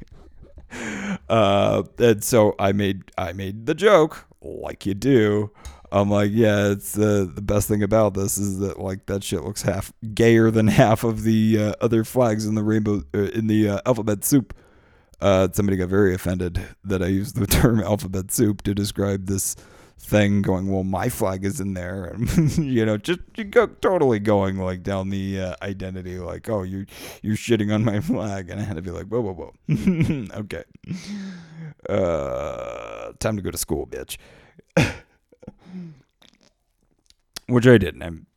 Uh, 1.30 1.84
and 2.00 2.24
so 2.24 2.56
I 2.60 2.72
made 2.72 3.12
I 3.18 3.34
made 3.34 3.66
the 3.66 3.76
joke 3.76 4.26
like 4.42 4.86
you 4.86 4.94
do. 4.94 5.52
I'm 5.92 6.10
like, 6.10 6.32
yeah, 6.34 6.72
it's 6.72 6.98
uh, 6.98 7.28
the 7.34 7.42
best 7.42 7.68
thing 7.68 7.82
about 7.82 8.14
this 8.14 8.38
is 8.38 8.60
that 8.60 8.80
like 8.80 9.06
that 9.06 9.24
shit 9.24 9.44
looks 9.44 9.62
half 9.62 9.94
gayer 10.14 10.52
than 10.52 10.68
half 10.68 11.04
of 11.04 11.24
the 11.24 11.58
uh, 11.60 11.74
other 11.82 12.04
flags 12.04 12.46
in 12.46 12.56
the 12.56 12.64
rainbow 12.64 13.04
uh, 13.14 13.20
in 13.20 13.48
the 13.48 13.70
uh, 13.70 13.82
alphabet 13.86 14.24
soup. 14.24 14.54
Uh, 15.20 15.48
somebody 15.52 15.78
got 15.78 15.90
very 15.90 16.14
offended 16.14 16.62
that 16.84 17.02
I 17.02 17.08
used 17.08 17.36
the 17.36 17.48
term 17.48 17.80
alphabet 17.80 18.32
soup 18.32 18.62
to 18.64 18.76
describe 18.76 19.28
this 19.28 19.56
thing. 19.98 20.42
Going, 20.42 20.72
well, 20.72 20.84
my 20.84 21.10
flag 21.10 21.46
is 21.46 21.60
in 21.60 21.74
there, 21.74 22.06
and 22.06 22.58
you 22.58 22.86
know, 22.86 22.98
just 22.98 23.20
you 23.36 23.44
go 23.44 23.68
totally 23.68 24.20
going 24.20 24.58
like 24.58 24.84
down 24.84 25.10
the 25.10 25.40
uh, 25.40 25.56
identity, 25.62 26.20
like, 26.20 26.50
oh, 26.50 26.64
you 26.64 26.86
you're 27.22 27.36
shitting 27.36 27.74
on 27.74 27.84
my 27.84 28.00
flag, 28.02 28.50
and 28.50 28.60
I 28.60 28.64
had 28.64 28.76
to 28.76 28.82
be 28.82 28.92
like, 28.92 29.08
whoa, 29.08 29.22
whoa, 29.22 29.34
whoa, 29.34 30.28
okay, 30.40 30.64
uh, 31.90 33.12
time 33.20 33.36
to 33.38 33.42
go 33.42 33.52
to 33.52 33.58
school, 33.58 33.88
bitch. 33.88 34.18
Which 37.50 37.66
I 37.66 37.78
didn't. 37.78 38.04
I'm, 38.04 38.28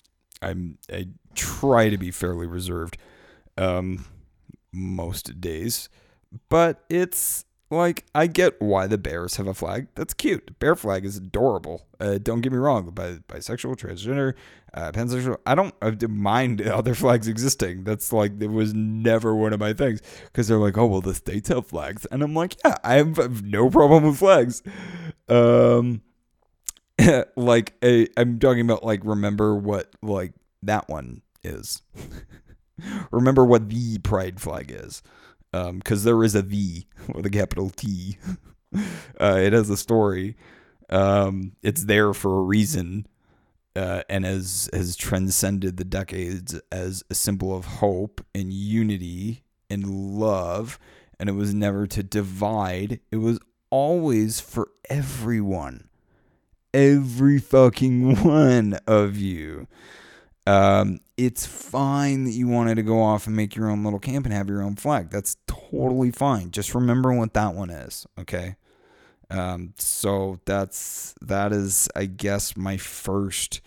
I'm, 0.41 0.79
I 0.89 1.09
try 1.35 1.89
to 1.89 1.99
be 1.99 2.13
fairly 2.13 2.47
reserved, 2.47 2.97
um, 3.59 4.05
most 4.73 5.41
days 5.41 5.89
but 6.49 6.85
it's 6.89 7.45
like 7.71 8.05
I 8.15 8.27
get 8.27 8.61
why 8.61 8.89
the 8.89 8.99
Bears 8.99 9.37
have 9.37 9.47
a 9.47 9.55
flag. 9.55 9.87
That's 9.95 10.13
cute. 10.13 10.59
Bear 10.59 10.75
flag 10.75 11.05
is 11.05 11.17
adorable. 11.17 11.87
Uh, 12.01 12.19
don't 12.19 12.41
get 12.41 12.51
me 12.53 12.59
wrong. 12.59 12.91
Bi- 12.91 13.21
bisexual, 13.29 13.77
transgender, 13.77 14.35
uh, 14.75 14.91
pansexual. 14.91 15.37
I 15.47 15.55
don't 15.55 15.75
uh, 15.81 15.93
mind 16.09 16.63
other 16.67 16.95
flags 16.95 17.29
existing. 17.29 17.85
That's 17.85 18.13
like 18.13 18.33
it 18.41 18.49
was 18.49 18.75
never 18.75 19.37
one 19.37 19.53
of 19.53 19.61
my 19.61 19.73
things 19.73 20.03
because 20.25 20.49
they're 20.49 20.59
like, 20.59 20.77
oh 20.77 20.87
well, 20.87 21.01
the 21.01 21.15
states 21.15 21.49
have 21.49 21.67
flags, 21.67 22.07
and 22.07 22.23
I'm 22.23 22.35
like, 22.35 22.57
yeah, 22.65 22.77
I 22.83 22.95
have 22.95 23.45
no 23.45 23.71
problem 23.71 24.05
with 24.05 24.19
flags. 24.19 24.63
Um, 25.29 26.03
like 27.37 27.75
i 27.83 28.09
I'm 28.17 28.39
talking 28.41 28.63
about 28.63 28.85
like 28.85 29.01
remember 29.05 29.55
what 29.55 29.95
like 30.03 30.33
that 30.65 30.89
one 30.89 31.23
is. 31.45 31.83
remember 33.13 33.45
what 33.45 33.69
the 33.69 33.99
pride 33.99 34.41
flag 34.41 34.73
is 34.75 35.03
because 35.53 36.01
um, 36.01 36.05
there 36.05 36.23
is 36.25 36.35
a 36.35 36.43
V 36.43 36.87
with 37.15 37.27
a 37.27 37.31
capital 37.31 37.71
T. 37.71 38.19
uh, 39.21 39.39
it 39.39 39.53
has 39.53 39.71
a 39.71 39.77
story. 39.77 40.37
Um, 40.89 41.53
it's 41.63 41.85
there 41.85 42.13
for 42.13 42.39
a 42.39 42.43
reason, 42.43 43.07
uh, 43.77 44.03
and 44.09 44.25
has 44.25 44.69
has 44.73 44.97
transcended 44.97 45.77
the 45.77 45.85
decades 45.85 46.61
as 46.73 47.03
a 47.11 47.15
symbol 47.15 47.55
of 47.55 47.65
hope 47.65 48.25
and 48.35 48.53
unity 48.53 49.45
and 49.69 49.87
love. 50.19 50.79
And 51.19 51.29
it 51.29 51.33
was 51.35 51.53
never 51.53 51.87
to 51.87 52.03
divide. 52.03 53.01
It 53.11 53.19
was 53.19 53.39
always 53.71 54.41
for 54.41 54.71
everyone, 54.89 55.89
every 56.75 57.39
fucking 57.39 58.17
one 58.25 58.79
of 58.87 59.17
you. 59.17 59.69
Um, 60.47 61.01
it's 61.27 61.45
fine 61.45 62.25
that 62.25 62.33
you 62.33 62.49
wanted 62.49 62.77
to 62.77 62.83
go 62.83 63.03
off 63.03 63.27
and 63.27 63.37
make 63.37 63.55
your 63.55 63.69
own 63.69 63.85
little 63.85 63.99
camp 63.99 64.25
and 64.25 64.35
have 64.35 64.49
your 64.49 64.63
own 64.63 64.75
flag. 64.75 65.11
That's 65.11 65.37
totally 65.47 66.11
fine. 66.11 66.51
Just 66.51 66.75
remember 66.75 67.13
what 67.13 67.35
that 67.35 67.55
one 67.55 67.69
is, 67.69 68.07
okay? 68.19 68.57
Um, 69.29 69.75
so 69.77 70.41
that's 70.47 71.15
that 71.21 71.53
is, 71.53 71.89
I 71.95 72.07
guess, 72.07 72.57
my 72.57 72.79
first 72.79 73.61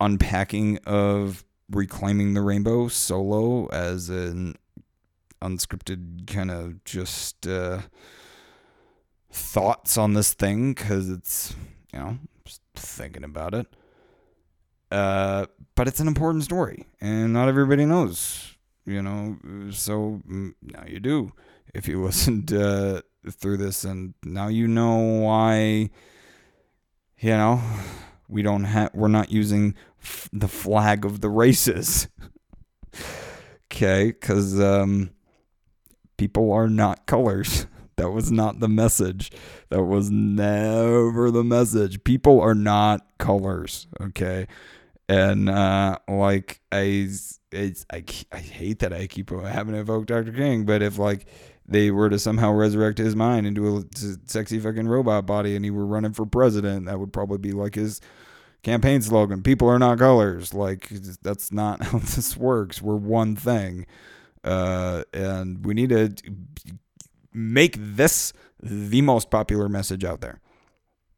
unpacking 0.00 0.78
of 0.86 1.44
reclaiming 1.70 2.32
the 2.32 2.40
rainbow 2.40 2.88
solo 2.88 3.66
as 3.66 4.08
an 4.08 4.56
unscripted 5.42 6.26
kind 6.26 6.50
of 6.50 6.82
just 6.84 7.46
uh, 7.46 7.80
thoughts 9.30 9.98
on 9.98 10.14
this 10.14 10.32
thing 10.32 10.72
because 10.72 11.10
it's 11.10 11.54
you 11.92 11.98
know 11.98 12.18
just 12.44 12.62
thinking 12.74 13.24
about 13.24 13.52
it. 13.52 13.66
Uh, 14.90 15.46
but 15.76 15.86
it's 15.86 16.00
an 16.00 16.08
important 16.08 16.44
story, 16.44 16.86
and 17.00 17.32
not 17.32 17.48
everybody 17.48 17.84
knows, 17.84 18.56
you 18.84 19.00
know. 19.00 19.36
So 19.70 20.20
mm, 20.28 20.54
now 20.60 20.84
you 20.86 20.98
do 20.98 21.32
if 21.74 21.86
you 21.86 22.02
listened 22.04 22.52
uh, 22.52 23.02
through 23.30 23.58
this, 23.58 23.84
and 23.84 24.14
now 24.24 24.48
you 24.48 24.66
know 24.66 24.96
why. 24.96 25.90
You 27.22 27.36
know, 27.36 27.62
we 28.28 28.40
don't 28.40 28.64
have, 28.64 28.94
we're 28.94 29.08
not 29.08 29.30
using 29.30 29.74
f- 30.02 30.30
the 30.32 30.48
flag 30.48 31.04
of 31.04 31.20
the 31.20 31.28
races. 31.28 32.08
okay, 33.66 34.06
because 34.06 34.58
um, 34.58 35.10
people 36.16 36.50
are 36.50 36.68
not 36.68 37.06
colors. 37.06 37.66
That 37.96 38.12
was 38.12 38.32
not 38.32 38.60
the 38.60 38.68
message. 38.68 39.30
That 39.68 39.82
was 39.82 40.10
never 40.10 41.30
the 41.30 41.44
message. 41.44 42.02
People 42.02 42.40
are 42.40 42.54
not 42.54 43.06
colors. 43.18 43.86
Okay 44.00 44.46
and 45.10 45.50
uh, 45.50 45.98
like 46.06 46.60
I, 46.70 47.08
it's, 47.50 47.84
I, 47.92 48.04
I 48.30 48.38
hate 48.38 48.78
that 48.78 48.92
I 48.92 49.08
keep 49.08 49.30
having 49.30 49.74
to 49.74 49.80
evoke 49.80 50.06
Dr. 50.06 50.32
King, 50.32 50.64
but 50.64 50.82
if 50.82 50.98
like 50.98 51.26
they 51.66 51.90
were 51.90 52.08
to 52.08 52.18
somehow 52.18 52.52
resurrect 52.52 52.98
his 52.98 53.16
mind 53.16 53.44
into 53.44 53.78
a 53.78 53.82
sexy 54.26 54.60
fucking 54.60 54.86
robot 54.86 55.26
body 55.26 55.56
and 55.56 55.64
he 55.64 55.72
were 55.72 55.84
running 55.84 56.12
for 56.12 56.26
president, 56.26 56.86
that 56.86 57.00
would 57.00 57.12
probably 57.12 57.38
be 57.38 57.50
like 57.50 57.74
his 57.74 58.00
campaign 58.62 59.02
slogan. 59.02 59.42
People 59.42 59.68
are 59.68 59.80
not 59.80 59.98
colors. 59.98 60.54
Like 60.54 60.88
that's 61.22 61.50
not 61.50 61.82
how 61.86 61.98
this 61.98 62.36
works. 62.36 62.80
We're 62.80 62.94
one 62.94 63.34
thing, 63.34 63.86
uh, 64.44 65.02
and 65.12 65.66
we 65.66 65.74
need 65.74 65.88
to 65.88 66.14
make 67.34 67.74
this 67.76 68.32
the 68.62 69.02
most 69.02 69.28
popular 69.28 69.68
message 69.68 70.04
out 70.04 70.20
there 70.20 70.40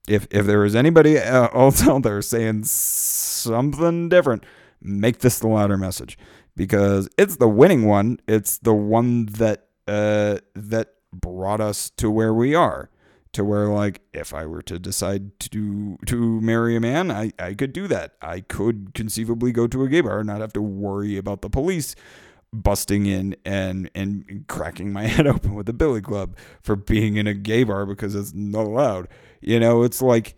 if 0.09 0.27
if 0.31 0.47
there 0.47 0.65
is 0.65 0.75
anybody 0.75 1.17
else 1.19 1.87
out 1.87 2.03
there 2.03 2.23
saying 2.23 2.65
something 2.65 4.09
different, 4.09 4.45
make 4.81 5.19
this 5.19 5.39
the 5.39 5.49
louder 5.49 5.77
message 5.77 6.19
because 6.57 7.09
it's 7.17 7.37
the 7.37 7.49
winning 7.49 7.85
one. 7.85 8.19
It's 8.27 8.59
the 8.59 8.75
one 8.75 9.27
that 9.27 9.67
uh, 9.87 10.39
that 10.55 10.95
brought 11.13 11.61
us 11.61 11.91
to 11.91 12.11
where 12.11 12.35
we 12.35 12.55
are. 12.55 12.89
To 13.35 13.45
where 13.45 13.69
like 13.69 14.03
if 14.13 14.35
I 14.35 14.45
were 14.45 14.61
to 14.63 14.79
decide 14.79 15.41
to 15.41 15.97
to 16.05 16.41
marry 16.43 16.77
a 16.77 16.81
man, 16.81 17.11
I, 17.11 17.33
I 17.39 17.55
could 17.55 17.73
do 17.73 17.89
that. 17.89 18.13
I 18.21 18.41
could 18.41 18.93
conceivably 18.93 19.53
go 19.53 19.67
to 19.67 19.85
a 19.85 19.89
gay 19.89 20.03
bar 20.03 20.19
and 20.19 20.27
not 20.27 20.43
have 20.43 20.53
to 20.53 20.61
worry 20.61 21.17
about 21.17 21.41
the 21.41 21.49
police 21.49 21.95
busting 22.53 23.07
in 23.07 23.35
and 23.45 23.91
and 23.95 24.45
cracking 24.47 24.93
my 24.93 25.03
head 25.07 25.27
open 25.27 25.55
with 25.55 25.69
a 25.69 25.73
billy 25.73 26.01
club 26.03 26.37
for 26.61 26.77
being 26.77 27.17
in 27.17 27.27
a 27.27 27.35
gay 27.35 27.65
bar 27.65 27.87
because 27.87 28.15
it's 28.15 28.35
not 28.35 28.67
allowed. 28.67 29.09
You 29.41 29.59
know, 29.59 29.83
it's 29.83 30.03
like 30.03 30.37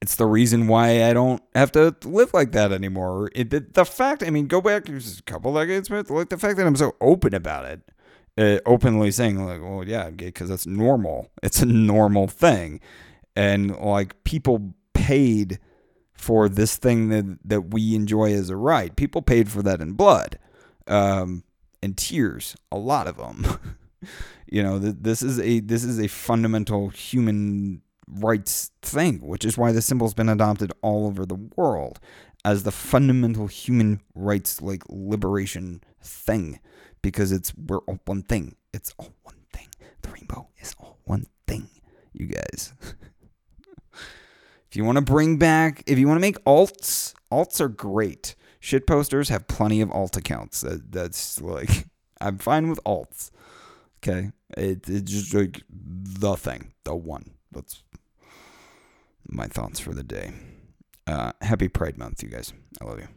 it's 0.00 0.14
the 0.14 0.26
reason 0.26 0.68
why 0.68 1.04
I 1.08 1.12
don't 1.12 1.42
have 1.54 1.72
to 1.72 1.94
live 2.04 2.32
like 2.32 2.52
that 2.52 2.70
anymore. 2.70 3.30
It, 3.34 3.50
the, 3.50 3.60
the 3.60 3.84
fact, 3.84 4.22
I 4.22 4.30
mean, 4.30 4.46
go 4.46 4.60
back 4.60 4.88
a 4.88 5.00
couple 5.26 5.52
decades, 5.52 5.88
but 5.88 6.08
like 6.08 6.28
the 6.28 6.38
fact 6.38 6.56
that 6.56 6.66
I'm 6.66 6.76
so 6.76 6.94
open 7.00 7.34
about 7.34 7.64
it, 7.64 7.80
uh, 8.38 8.60
openly 8.64 9.10
saying 9.10 9.44
like, 9.44 9.60
well, 9.60 9.82
yeah, 9.84 10.06
I'm 10.06 10.14
gay 10.14 10.26
because 10.26 10.50
that's 10.50 10.66
normal. 10.66 11.30
It's 11.42 11.60
a 11.60 11.66
normal 11.66 12.28
thing, 12.28 12.80
and 13.34 13.76
like 13.76 14.22
people 14.22 14.74
paid 14.94 15.58
for 16.12 16.48
this 16.48 16.76
thing 16.76 17.08
that 17.08 17.38
that 17.44 17.72
we 17.72 17.96
enjoy 17.96 18.32
as 18.32 18.50
a 18.50 18.56
right. 18.56 18.94
People 18.94 19.20
paid 19.20 19.50
for 19.50 19.62
that 19.62 19.80
in 19.80 19.94
blood 19.94 20.38
um, 20.88 21.44
and 21.82 21.96
tears, 21.96 22.56
a 22.72 22.78
lot 22.78 23.06
of 23.06 23.16
them. 23.16 23.46
you 24.46 24.62
know, 24.62 24.78
th- 24.78 24.96
this 25.00 25.22
is 25.22 25.38
a 25.40 25.60
this 25.60 25.84
is 25.84 25.98
a 25.98 26.08
fundamental 26.08 26.88
human 26.88 27.82
rights 28.10 28.70
thing, 28.82 29.20
which 29.20 29.44
is 29.44 29.58
why 29.58 29.72
the 29.72 29.82
symbol's 29.82 30.14
been 30.14 30.28
adopted 30.28 30.72
all 30.82 31.06
over 31.06 31.26
the 31.26 31.38
world 31.56 32.00
as 32.44 32.62
the 32.62 32.72
fundamental 32.72 33.46
human 33.46 34.00
rights 34.14 34.62
like 34.62 34.82
liberation 34.88 35.82
thing 36.02 36.60
because 37.02 37.32
it's 37.32 37.52
we're 37.54 37.78
all 37.78 37.98
one 38.06 38.22
thing. 38.22 38.56
It's 38.72 38.94
all 38.98 39.12
one 39.22 39.36
thing. 39.52 39.68
The 40.02 40.10
rainbow 40.10 40.48
is 40.60 40.74
all 40.78 40.98
one 41.04 41.26
thing, 41.46 41.68
you 42.12 42.26
guys. 42.26 42.72
if 44.70 44.76
you 44.76 44.84
want 44.84 44.96
to 44.96 45.02
bring 45.02 45.36
back, 45.36 45.82
if 45.86 45.98
you 45.98 46.06
want 46.06 46.18
to 46.18 46.22
make 46.22 46.42
alts, 46.44 47.14
alts 47.30 47.60
are 47.60 47.68
great. 47.68 48.34
Shit 48.60 48.86
posters 48.86 49.28
have 49.28 49.46
plenty 49.46 49.80
of 49.80 49.90
alt 49.90 50.16
accounts. 50.16 50.62
That, 50.62 50.90
that's 50.92 51.40
like 51.40 51.86
I'm 52.20 52.38
fine 52.38 52.68
with 52.68 52.82
alts. 52.84 53.30
Okay, 54.02 54.30
it, 54.56 54.88
it's 54.88 55.10
just 55.10 55.34
like 55.34 55.62
the 55.70 56.36
thing, 56.36 56.72
the 56.84 56.94
one. 56.94 57.32
That's 57.50 57.82
my 59.26 59.46
thoughts 59.46 59.80
for 59.80 59.92
the 59.92 60.04
day. 60.04 60.32
Uh, 61.06 61.32
happy 61.40 61.68
Pride 61.68 61.98
Month, 61.98 62.22
you 62.22 62.28
guys. 62.28 62.52
I 62.80 62.84
love 62.84 63.00
you. 63.00 63.08